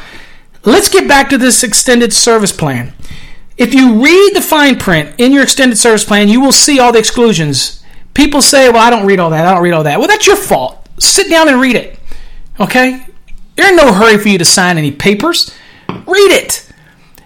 [0.64, 2.92] let's get back to this extended service plan.
[3.57, 6.92] If you read the fine print in your extended service plan, you will see all
[6.92, 7.83] the exclusions.
[8.12, 9.47] People say, well, I don't read all that.
[9.47, 9.99] I don't read all that.
[9.99, 10.87] Well, that's your fault.
[10.99, 11.99] Sit down and read it.
[12.61, 13.07] Okay?
[13.57, 15.55] They're in no hurry for you to sign any papers.
[15.88, 16.71] Read it.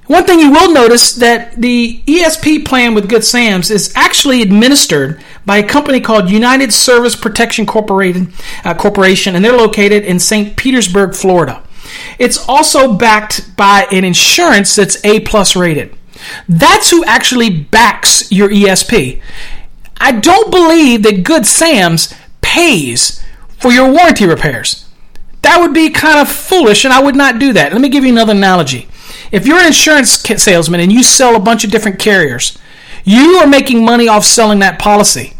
[0.07, 5.23] One thing you will notice that the ESP plan with Good Sam's is actually administered
[5.47, 8.33] by a company called United Service Protection Corporation,
[8.65, 10.57] uh, Corporation and they're located in St.
[10.57, 11.63] Petersburg, Florida.
[12.19, 15.97] It's also backed by an insurance that's A plus rated.
[16.49, 19.21] That's who actually backs your ESP.
[19.99, 23.23] I don't believe that Good Sam's pays
[23.59, 24.89] for your warranty repairs.
[25.43, 27.73] That would be kind of foolish, and I would not do that.
[27.73, 28.89] Let me give you another analogy.
[29.33, 32.59] If you're an insurance salesman and you sell a bunch of different carriers,
[33.05, 35.35] you are making money off selling that policy.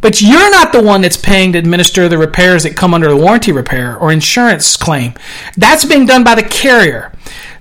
[0.00, 3.16] But you're not the one that's paying to administer the repairs that come under the
[3.16, 5.14] warranty repair or insurance claim.
[5.56, 7.12] That's being done by the carrier.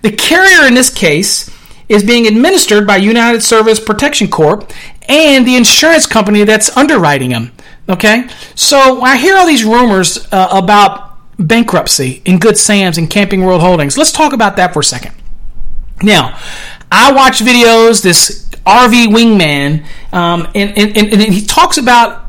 [0.01, 1.49] The carrier in this case
[1.89, 4.71] is being administered by United Service Protection Corp
[5.07, 7.51] and the insurance company that's underwriting them.
[7.89, 8.27] Okay?
[8.55, 13.61] So I hear all these rumors uh, about bankruptcy in Good Sam's and Camping World
[13.61, 13.97] Holdings.
[13.97, 15.13] Let's talk about that for a second.
[16.01, 16.39] Now,
[16.91, 22.25] I watch videos, this RV wingman, um, and, and, and he talks about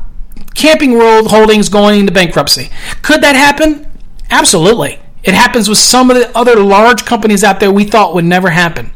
[0.55, 2.69] Camping World Holdings going into bankruptcy.
[3.01, 3.87] Could that happen?
[4.29, 4.99] Absolutely.
[5.25, 8.51] It happens with some of the other large companies out there we thought would never
[8.51, 8.91] happen.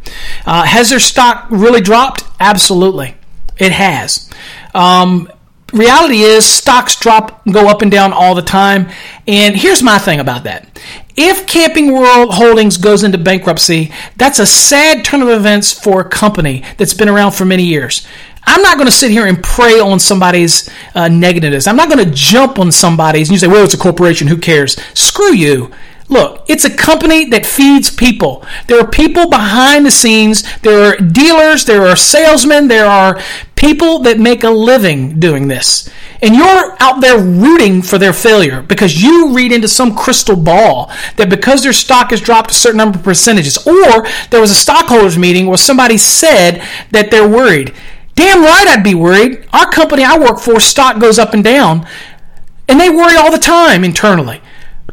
[0.45, 2.23] Uh, has their stock really dropped?
[2.39, 3.15] Absolutely.
[3.57, 4.29] It has.
[4.73, 5.29] Um,
[5.73, 8.89] reality is stocks drop go up and down all the time
[9.27, 10.67] and here's my thing about that
[11.15, 16.09] if camping world holdings goes into bankruptcy that's a sad turn of events for a
[16.09, 18.07] company that's been around for many years
[18.45, 22.03] i'm not going to sit here and prey on somebody's uh, negativeness i'm not going
[22.03, 25.71] to jump on somebody's and you say well it's a corporation who cares screw you
[26.09, 28.43] Look, it's a company that feeds people.
[28.67, 30.43] There are people behind the scenes.
[30.61, 31.65] There are dealers.
[31.65, 32.67] There are salesmen.
[32.67, 33.21] There are
[33.55, 35.87] people that make a living doing this.
[36.21, 40.91] And you're out there rooting for their failure because you read into some crystal ball
[41.17, 44.55] that because their stock has dropped a certain number of percentages, or there was a
[44.55, 47.73] stockholders meeting where somebody said that they're worried.
[48.15, 49.47] Damn right I'd be worried.
[49.53, 51.87] Our company I work for, stock goes up and down,
[52.67, 54.41] and they worry all the time internally.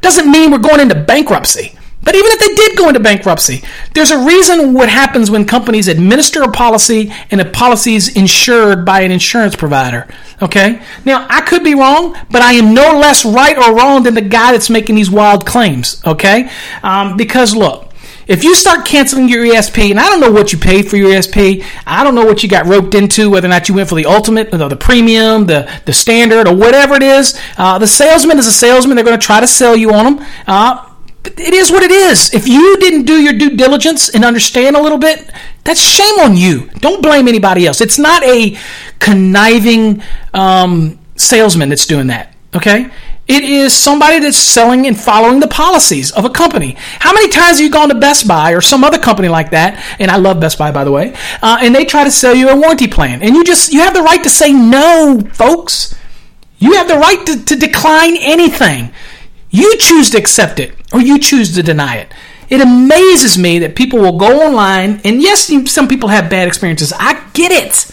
[0.00, 1.76] Doesn't mean we're going into bankruptcy.
[2.06, 5.88] But even if they did go into bankruptcy, there's a reason what happens when companies
[5.88, 10.06] administer a policy and a policy is insured by an insurance provider.
[10.40, 10.80] Okay?
[11.04, 14.20] Now, I could be wrong, but I am no less right or wrong than the
[14.20, 16.00] guy that's making these wild claims.
[16.06, 16.48] Okay?
[16.84, 17.85] Um, because look,
[18.26, 21.10] if you start canceling your ESP, and I don't know what you paid for your
[21.10, 23.94] ESP, I don't know what you got roped into, whether or not you went for
[23.94, 27.40] the ultimate, the, the premium, the, the standard, or whatever it is.
[27.56, 28.96] Uh, the salesman is a salesman.
[28.96, 30.26] They're going to try to sell you on them.
[30.46, 30.90] Uh,
[31.24, 32.32] it is what it is.
[32.34, 35.30] If you didn't do your due diligence and understand a little bit,
[35.64, 36.68] that's shame on you.
[36.78, 37.80] Don't blame anybody else.
[37.80, 38.56] It's not a
[38.98, 42.34] conniving um, salesman that's doing that.
[42.54, 42.90] Okay?
[43.28, 46.76] It is somebody that's selling and following the policies of a company.
[47.00, 49.84] How many times have you gone to Best Buy or some other company like that?
[49.98, 51.12] And I love Best Buy, by the way.
[51.42, 53.94] Uh, and they try to sell you a warranty plan, and you just you have
[53.94, 55.94] the right to say no, folks.
[56.58, 58.92] You have the right to, to decline anything.
[59.50, 62.12] You choose to accept it, or you choose to deny it.
[62.48, 66.92] It amazes me that people will go online, and yes, some people have bad experiences.
[66.96, 67.90] I get it.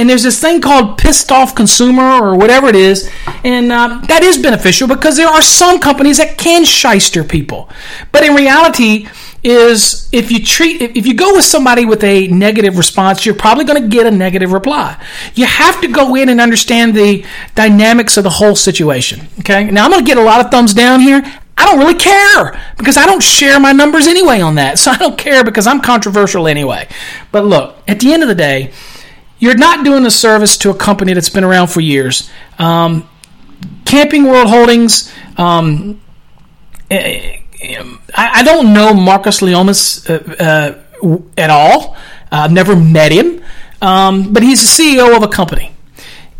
[0.00, 3.10] And there's this thing called pissed off consumer or whatever it is,
[3.44, 7.68] and um, that is beneficial because there are some companies that can shyster people.
[8.10, 9.08] But in reality,
[9.42, 13.64] is if you treat if you go with somebody with a negative response you're probably
[13.64, 15.02] going to get a negative reply
[15.34, 17.24] you have to go in and understand the
[17.54, 20.74] dynamics of the whole situation okay now i'm going to get a lot of thumbs
[20.74, 21.22] down here
[21.56, 24.78] I don't really care because I don't share my numbers anyway on that.
[24.78, 26.88] So I don't care because I'm controversial anyway.
[27.32, 28.72] But look, at the end of the day,
[29.40, 32.30] you're not doing a service to a company that's been around for years.
[32.58, 33.08] Um,
[33.84, 36.00] Camping World Holdings, um,
[36.90, 37.42] I,
[38.14, 40.42] I, don't know Marcus Lemonis uh,
[41.04, 41.96] uh, at all.
[42.30, 43.42] I've never met him,
[43.82, 45.72] um, but he's the CEO of a company.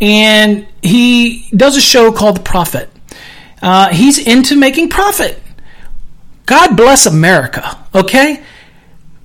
[0.01, 2.91] And he does a show called The Profit.
[3.61, 5.41] Uh, he's into making profit.
[6.47, 8.43] God bless America, okay?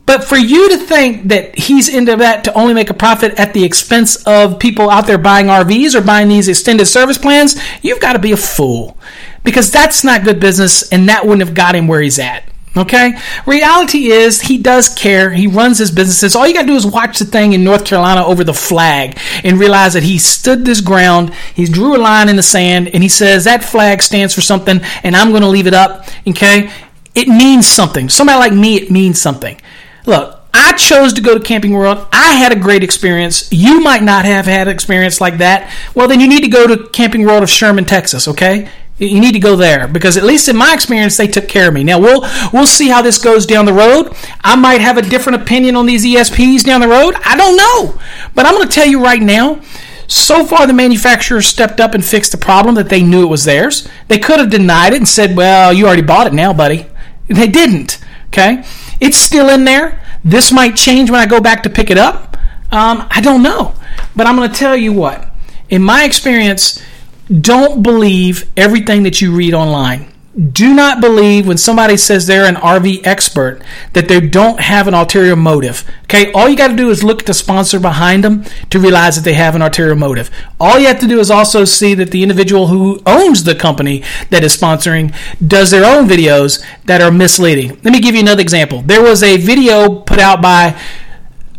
[0.06, 3.54] But for you to think that he's into that to only make a profit at
[3.54, 8.00] the expense of people out there buying RVs or buying these extended service plans, you've
[8.00, 8.98] got to be a fool.
[9.44, 12.44] Because that's not good business and that wouldn't have got him where he's at.
[12.78, 13.18] Okay?
[13.46, 15.32] Reality is he does care.
[15.32, 16.36] He runs his businesses.
[16.36, 19.18] All you got to do is watch the thing in North Carolina over the flag
[19.44, 21.34] and realize that he stood this ground.
[21.56, 24.82] He drew a line in the sand and he says that flag stands for something
[25.04, 26.06] and I'm going to leave it up.
[26.28, 26.70] Okay?
[27.14, 28.10] It means something.
[28.10, 29.60] Somebody like me, it means something.
[30.06, 32.08] Look, I chose to go to Camping World.
[32.12, 33.52] I had a great experience.
[33.52, 35.74] You might not have had an experience like that.
[35.94, 38.70] Well, then you need to go to Camping World of Sherman, Texas, okay?
[38.98, 41.74] You need to go there because at least in my experience, they took care of
[41.74, 41.84] me.
[41.84, 42.22] Now we'll
[42.54, 44.16] we'll see how this goes down the road.
[44.42, 47.14] I might have a different opinion on these ESPs down the road.
[47.26, 48.00] I don't know,
[48.34, 49.60] but I'm going to tell you right now.
[50.08, 53.44] So far, the manufacturer stepped up and fixed the problem that they knew it was
[53.44, 53.86] theirs.
[54.08, 56.88] They could have denied it and said, "Well, you already bought it now, buddy."
[57.28, 58.00] They didn't.
[58.28, 58.64] Okay,
[59.00, 60.02] it's still in there.
[60.24, 62.38] This might change when I go back to pick it up.
[62.72, 63.74] Um, I don't know,
[64.16, 65.30] but I'm going to tell you what.
[65.70, 66.84] In my experience
[67.30, 70.12] don't believe everything that you read online.
[70.36, 73.62] Do not believe when somebody says they're an RV expert
[73.94, 75.90] that they don't have an ulterior motive.
[76.04, 79.16] Okay, all you got to do is look at the sponsor behind them to realize
[79.16, 80.30] that they have an ulterior motive.
[80.60, 84.04] All you have to do is also see that the individual who owns the company
[84.30, 85.16] that is sponsoring
[85.46, 87.80] does their own videos that are misleading.
[87.84, 88.82] Let me give you another example.
[88.82, 90.78] There was a video put out by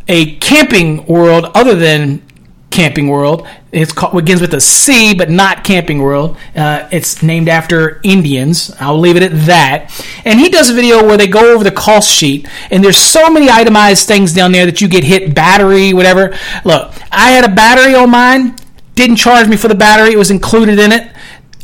[0.07, 2.26] a camping world other than
[2.71, 3.47] Camping World.
[3.73, 6.37] It's called, it begins with a C, but not Camping World.
[6.55, 8.71] Uh, it's named after Indians.
[8.81, 10.05] I'll leave it at that.
[10.25, 13.31] And he does a video where they go over the cost sheet, and there's so
[13.31, 16.37] many itemized things down there that you get hit battery, whatever.
[16.65, 18.57] Look, I had a battery on mine.
[18.95, 20.13] Didn't charge me for the battery.
[20.13, 21.13] It was included in it.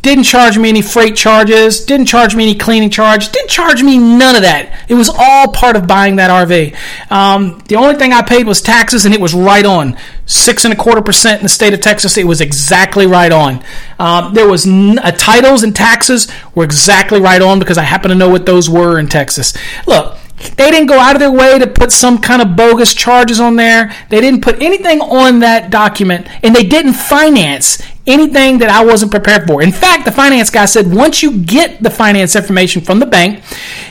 [0.03, 1.85] Didn't charge me any freight charges.
[1.85, 3.31] Didn't charge me any cleaning charge.
[3.31, 4.85] Didn't charge me none of that.
[4.89, 6.77] It was all part of buying that RV.
[7.09, 9.97] Um, the only thing I paid was taxes, and it was right on
[10.27, 12.17] six and a quarter percent in the state of Texas.
[12.17, 13.63] It was exactly right on.
[14.01, 16.27] Um, there was n- uh, titles and taxes
[16.57, 19.55] were exactly right on because I happen to know what those were in Texas.
[19.87, 20.17] Look,
[20.57, 23.57] they didn't go out of their way to put some kind of bogus charges on
[23.57, 23.95] there.
[24.09, 29.13] They didn't put anything on that document, and they didn't finance anything that I wasn't
[29.13, 29.63] prepared for.
[29.63, 33.39] In fact, the finance guy said once you get the finance information from the bank,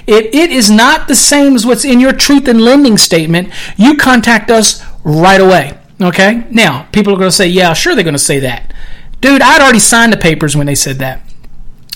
[0.08, 3.96] if it is not the same as what's in your truth and lending statement, you
[3.96, 5.78] contact us right away.
[6.02, 6.46] Okay?
[6.50, 8.74] Now, people are going to say, yeah, sure, they're going to say that.
[9.22, 11.22] Dude, I'd already signed the papers when they said that.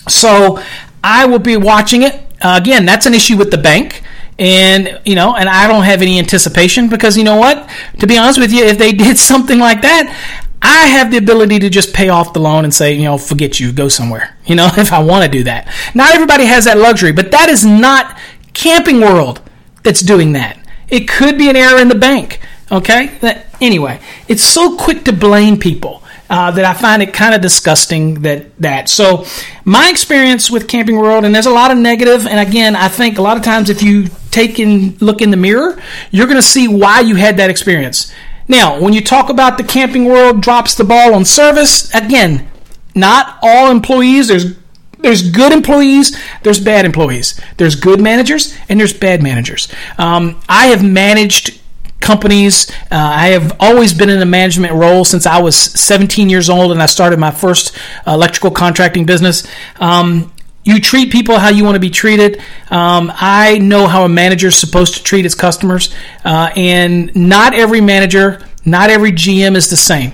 [0.07, 0.61] So
[1.03, 2.13] I will be watching it.
[2.41, 4.03] Uh, again, that's an issue with the bank
[4.37, 7.69] and you know and i don't have any anticipation because you know what?
[7.99, 10.13] To be honest with you if they did something like that
[10.61, 13.59] i have the ability to just pay off the loan and say you know forget
[13.59, 15.73] you go somewhere you know if i want to do that.
[15.93, 18.19] Not everybody has that luxury but that is not
[18.53, 19.41] camping world
[19.83, 20.57] that's doing that.
[20.87, 23.45] It could be an error in the bank okay?
[23.61, 28.21] Anyway it's so quick to blame people uh, that I find it kind of disgusting
[28.21, 28.89] that that.
[28.89, 29.25] So
[29.63, 33.17] my experience with Camping World, and there's a lot of negative, and again, I think
[33.17, 35.81] a lot of times if you take and look in the mirror,
[36.11, 38.13] you're going to see why you had that experience.
[38.47, 42.47] Now, when you talk about the Camping World drops the ball on service, again,
[42.93, 44.27] not all employees.
[44.27, 44.57] There's
[44.99, 47.39] there's good employees, there's bad employees.
[47.57, 49.71] There's good managers and there's bad managers.
[49.99, 51.61] Um, I have managed
[51.99, 52.71] companies.
[52.91, 56.71] Uh, I have always been in a management role since I was 17 years old
[56.71, 57.77] and I started my first
[58.07, 59.47] uh, electrical contracting business.
[59.79, 60.31] Um,
[60.65, 62.41] you treat people how you want to be treated.
[62.69, 65.95] Um, I know how a manager is supposed to treat its customers,
[66.25, 70.11] uh, and not every manager, not every GM is the same.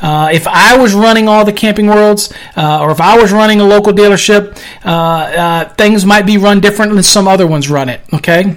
[0.00, 3.60] Uh, if I was running all the camping worlds, uh, or if I was running
[3.60, 7.88] a local dealership, uh, uh things might be run different than some other ones run
[7.88, 8.00] it.
[8.12, 8.56] Okay,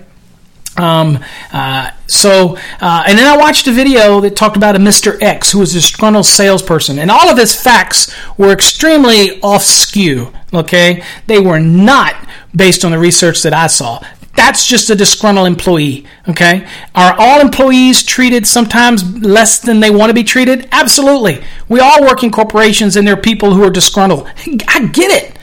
[0.80, 5.22] Um, uh, so, uh, and then I watched a video that talked about a Mr.
[5.22, 10.32] X who was a disgruntled salesperson, and all of his facts were extremely off skew.
[10.54, 12.16] Okay, they were not
[12.56, 14.04] based on the research that I saw.
[14.36, 16.06] That's just a disgruntled employee.
[16.30, 16.66] Okay,
[16.96, 20.70] are all employees treated sometimes less than they want to be treated?
[20.72, 21.44] Absolutely.
[21.68, 24.28] We all work in corporations, and there are people who are disgruntled.
[24.68, 25.38] I get it.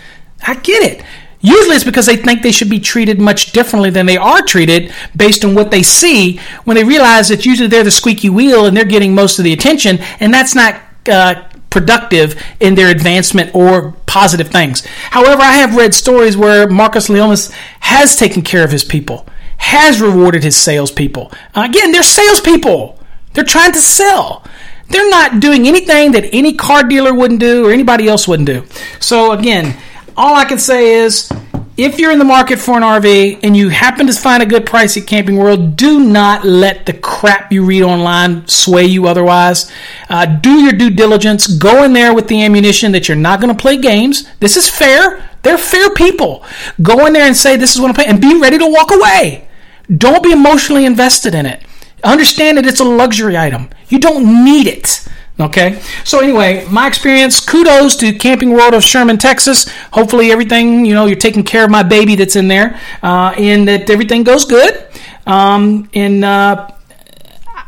[0.47, 1.05] I get it.
[1.47, 4.92] Usually it's because they think they should be treated much differently than they are treated
[5.14, 8.76] based on what they see when they realize that usually they're the squeaky wheel and
[8.76, 13.92] they're getting most of the attention, and that's not uh, productive in their advancement or
[14.07, 14.84] positive things.
[15.11, 19.28] However, I have read stories where Marcus Lemonis has taken care of his people,
[19.59, 21.30] has rewarded his salespeople.
[21.55, 22.99] Again, they're salespeople,
[23.34, 24.44] they're trying to sell.
[24.88, 28.64] They're not doing anything that any car dealer wouldn't do or anybody else wouldn't do.
[28.99, 29.76] So, again,
[30.17, 31.31] all I can say is
[31.77, 34.64] if you're in the market for an RV and you happen to find a good
[34.64, 39.71] price at Camping World, do not let the crap you read online sway you otherwise.
[40.09, 41.47] Uh, do your due diligence.
[41.47, 44.27] Go in there with the ammunition that you're not going to play games.
[44.41, 45.29] This is fair.
[45.43, 46.45] They're fair people.
[46.81, 48.91] Go in there and say, This is what I'm paying, and be ready to walk
[48.91, 49.47] away.
[49.95, 51.62] Don't be emotionally invested in it.
[52.03, 53.69] Understand that it's a luxury item.
[53.89, 55.07] You don't need it.
[55.39, 55.82] Okay.
[56.05, 57.41] So anyway, my experience.
[57.41, 59.68] Kudos to Camping World of Sherman, Texas.
[59.93, 63.68] Hopefully everything you know you're taking care of my baby that's in there, uh, and
[63.68, 64.87] that everything goes good.
[65.26, 66.70] Um, and uh,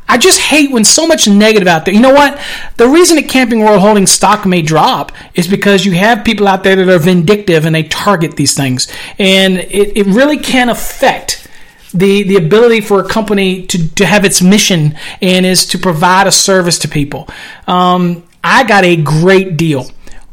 [0.09, 1.93] I just hate when so much negative out there.
[1.93, 2.41] You know what?
[2.79, 6.65] The reason that Camping World Holdings stock may drop is because you have people out
[6.65, 8.89] there that are vindictive and they target these things,
[9.19, 11.48] and it, it really can affect
[11.93, 16.27] the the ability for a company to, to have its mission and is to provide
[16.27, 17.29] a service to people.
[17.67, 19.91] Um, I got a great deal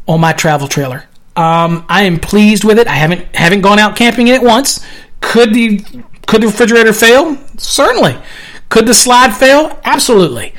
[0.08, 1.06] on my travel trailer.
[1.36, 2.88] Um, I am pleased with it.
[2.88, 4.86] I haven't haven't gone out camping in it once.
[5.22, 5.80] Could the
[6.28, 7.38] could the refrigerator fail?
[7.58, 8.18] Certainly.
[8.70, 9.80] Could the slide fail?
[9.84, 10.53] Absolutely.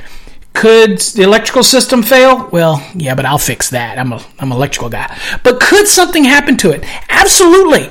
[0.53, 2.49] Could the electrical system fail?
[2.51, 3.99] Well, yeah, but I'll fix that.
[3.99, 5.15] I'm a I'm an electrical guy.
[5.43, 6.83] But could something happen to it?
[7.09, 7.89] Absolutely.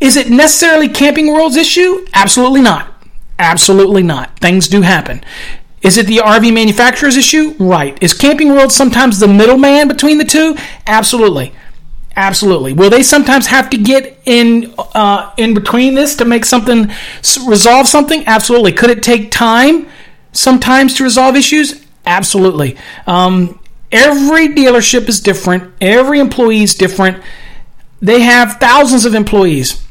[0.00, 2.06] Is it necessarily Camping World's issue?
[2.14, 2.92] Absolutely not.
[3.38, 4.38] Absolutely not.
[4.38, 5.22] Things do happen.
[5.82, 7.54] Is it the RV manufacturer's issue?
[7.58, 8.00] Right.
[8.02, 10.56] Is Camping World sometimes the middleman between the two?
[10.86, 11.52] Absolutely.
[12.16, 12.72] Absolutely.
[12.72, 16.90] Will they sometimes have to get in uh, in between this to make something
[17.46, 18.26] resolve something?
[18.26, 18.72] Absolutely.
[18.72, 19.86] Could it take time
[20.32, 21.86] sometimes to resolve issues?
[22.04, 22.76] Absolutely.
[23.06, 23.60] Um,
[23.92, 25.72] every dealership is different.
[25.80, 27.22] Every employee is different.
[28.02, 29.84] They have thousands of employees.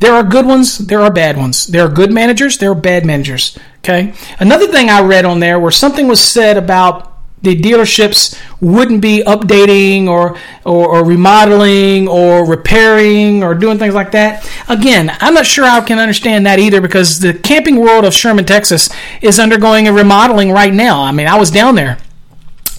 [0.00, 1.66] There are good ones, there are bad ones.
[1.66, 3.58] There are good managers, there are bad managers.
[3.78, 4.12] Okay.
[4.38, 9.22] Another thing I read on there where something was said about the dealerships wouldn't be
[9.22, 14.48] updating or, or, or, remodeling or repairing or doing things like that.
[14.68, 18.46] Again, I'm not sure I can understand that either because the camping world of Sherman,
[18.46, 18.88] Texas
[19.20, 21.02] is undergoing a remodeling right now.
[21.02, 21.98] I mean, I was down there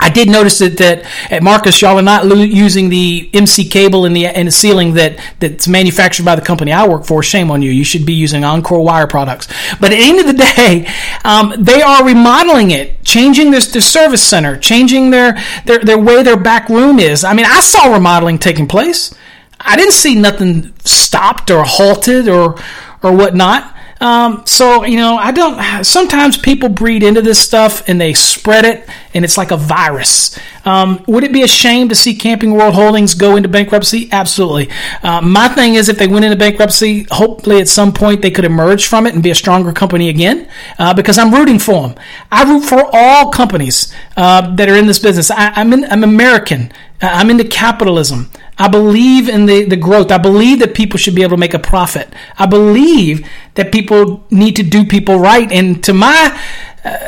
[0.05, 4.05] I did notice that, that at Marcus, y'all are not lo- using the MC cable
[4.05, 7.23] in the in the ceiling that that's manufactured by the company I work for.
[7.23, 7.71] Shame on you.
[7.71, 9.47] You should be using Encore wire products.
[9.79, 10.87] But at the end of the day,
[11.23, 16.21] um, they are remodeling it, changing this their service center, changing their, their their way
[16.21, 17.23] their back room is.
[17.23, 19.11] I mean, I saw remodeling taking place.
[19.59, 22.59] I didn't see nothing stopped or halted or
[23.01, 23.74] or whatnot.
[24.05, 25.83] Um, so you know, I don't.
[25.83, 30.37] Sometimes people breed into this stuff and they spread it, and it's like a virus.
[30.63, 34.07] Um, would it be a shame to see Camping World Holdings go into bankruptcy?
[34.11, 34.69] Absolutely.
[35.01, 38.45] Uh, my thing is, if they went into bankruptcy, hopefully at some point they could
[38.45, 40.49] emerge from it and be a stronger company again.
[40.77, 41.97] Uh, because I'm rooting for them.
[42.31, 45.31] I root for all companies uh, that are in this business.
[45.31, 46.71] I, I'm I'm American.
[47.01, 48.29] I'm into capitalism.
[48.57, 50.11] I believe in the, the growth.
[50.11, 52.13] I believe that people should be able to make a profit.
[52.37, 55.51] I believe that people need to do people right.
[55.51, 56.39] And to my
[56.83, 57.07] uh,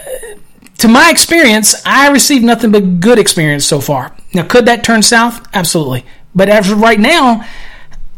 [0.80, 4.16] to my experience, I received nothing but good experience so far.
[4.34, 5.48] Now, could that turn south?
[5.54, 6.06] Absolutely.
[6.36, 7.48] But as of right now,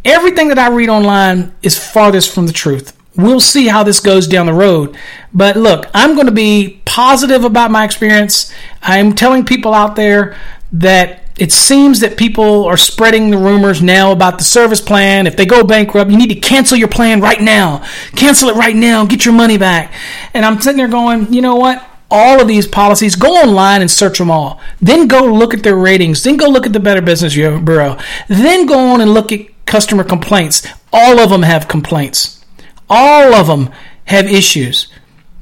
[0.03, 2.97] everything that I read online is farthest from the truth.
[3.15, 4.97] We'll see how this goes down the road.
[5.33, 8.53] But look, I'm going to be positive about my experience.
[8.81, 10.37] I'm telling people out there
[10.73, 15.25] that it seems that people are spreading the rumors now about the service plan.
[15.25, 17.85] If they go bankrupt, you need to cancel your plan right now.
[18.17, 19.05] Cancel it right now.
[19.05, 19.93] Get your money back.
[20.33, 21.85] And I'm sitting there going, you know what?
[22.11, 24.59] All of these policies, go online and search them all.
[24.81, 26.21] Then go look at their ratings.
[26.23, 27.97] Then go look at the Better Business Bureau.
[28.27, 30.67] Then go on and look at customer complaints.
[30.91, 32.43] All of them have complaints.
[32.89, 33.69] All of them
[34.05, 34.91] have issues.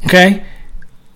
[0.06, 0.46] Okay?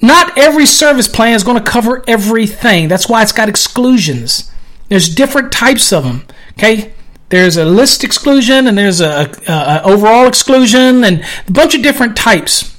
[0.01, 2.87] Not every service plan is going to cover everything.
[2.87, 4.51] That's why it's got exclusions.
[4.91, 6.23] There's different types of them.
[6.59, 6.91] Okay,
[7.29, 11.81] there's a list exclusion and there's a, a, a overall exclusion and a bunch of
[11.81, 12.77] different types.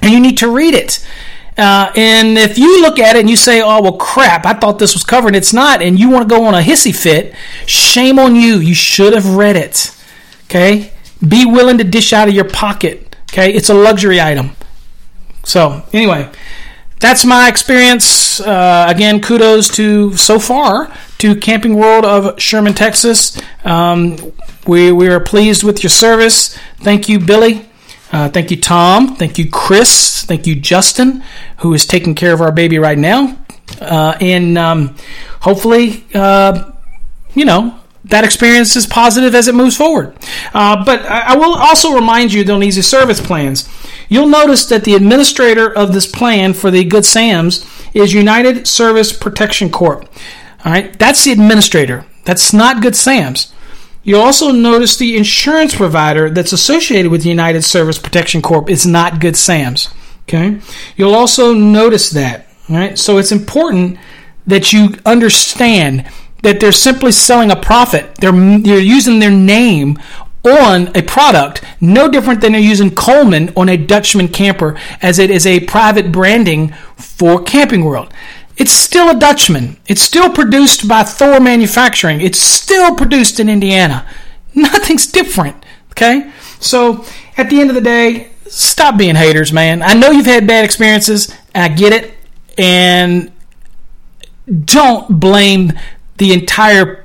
[0.00, 1.04] and you need to read it.
[1.58, 4.78] Uh, and if you look at it and you say, oh, well, crap, I thought
[4.78, 7.34] this was covered, it's not, and you want to go on a hissy fit,
[7.66, 8.58] shame on you.
[8.58, 9.92] You should have read it.
[10.44, 10.92] Okay?
[11.26, 13.16] Be willing to dish out of your pocket.
[13.32, 13.52] Okay?
[13.52, 14.52] It's a luxury item.
[15.42, 16.30] So, anyway,
[17.00, 18.38] that's my experience.
[18.40, 23.40] Uh, again, kudos to so far to Camping World of Sherman, Texas.
[23.64, 24.18] Um,
[24.66, 26.54] we, we are pleased with your service.
[26.80, 27.66] Thank you, Billy.
[28.12, 29.16] Uh, thank you, Tom.
[29.16, 30.22] Thank you, Chris.
[30.26, 31.24] Thank you, Justin,
[31.60, 33.38] who is taking care of our baby right now.
[33.80, 34.96] Uh, and um,
[35.40, 36.72] hopefully, uh,
[37.34, 40.14] you know, that experience is positive as it moves forward.
[40.52, 43.66] Uh, but I, I will also remind you on these service plans,
[44.10, 49.10] you'll notice that the administrator of this plan for the Good Sams is United Service
[49.10, 50.06] Protection Corp.
[50.64, 52.06] All right, that's the administrator.
[52.24, 53.52] That's not Good Sam's.
[54.02, 59.20] You'll also notice the insurance provider that's associated with United Service Protection Corp is not
[59.20, 59.88] Good Sam's.
[60.22, 60.60] Okay.
[60.96, 62.46] You'll also notice that.
[62.68, 62.98] Right.
[62.98, 63.98] So it's important
[64.46, 66.06] that you understand
[66.42, 68.14] that they're simply selling a profit.
[68.16, 69.98] They're they're using their name
[70.44, 75.30] on a product, no different than they're using Coleman on a Dutchmen camper, as it
[75.30, 78.12] is a private branding for Camping World.
[78.56, 79.76] It's still a Dutchmen.
[79.86, 82.20] It's still produced by Thor Manufacturing.
[82.20, 84.06] It's still produced in Indiana.
[84.54, 85.64] Nothing's different.
[85.90, 86.30] Okay?
[86.60, 87.04] So,
[87.36, 89.82] at the end of the day, stop being haters, man.
[89.82, 92.14] I know you've had bad experiences, I get it.
[92.56, 93.32] And
[94.64, 95.72] don't blame
[96.18, 97.04] the entire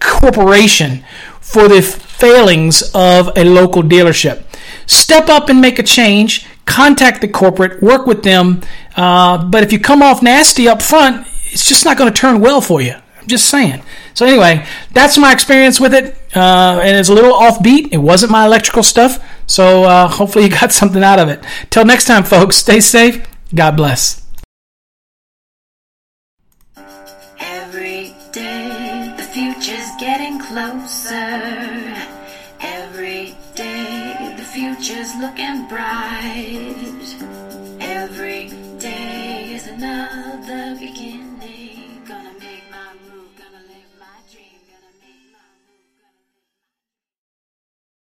[0.00, 1.04] corporation
[1.40, 4.42] for the failings of a local dealership.
[4.86, 8.62] Step up and make a change contact the corporate, work with them.
[8.96, 12.40] Uh, but if you come off nasty up front, it's just not going to turn
[12.40, 12.94] well for you.
[13.24, 13.82] I'm just saying.
[14.12, 17.88] So anyway, that's my experience with it, uh, and it's a little offbeat.
[17.90, 21.42] It wasn't my electrical stuff, so uh, hopefully you got something out of it.
[21.70, 22.56] Till next time, folks.
[22.56, 23.26] Stay safe.
[23.54, 24.22] God bless.
[27.40, 31.94] Every day, the future's getting closer.
[32.60, 36.23] Every day, the future's looking bright.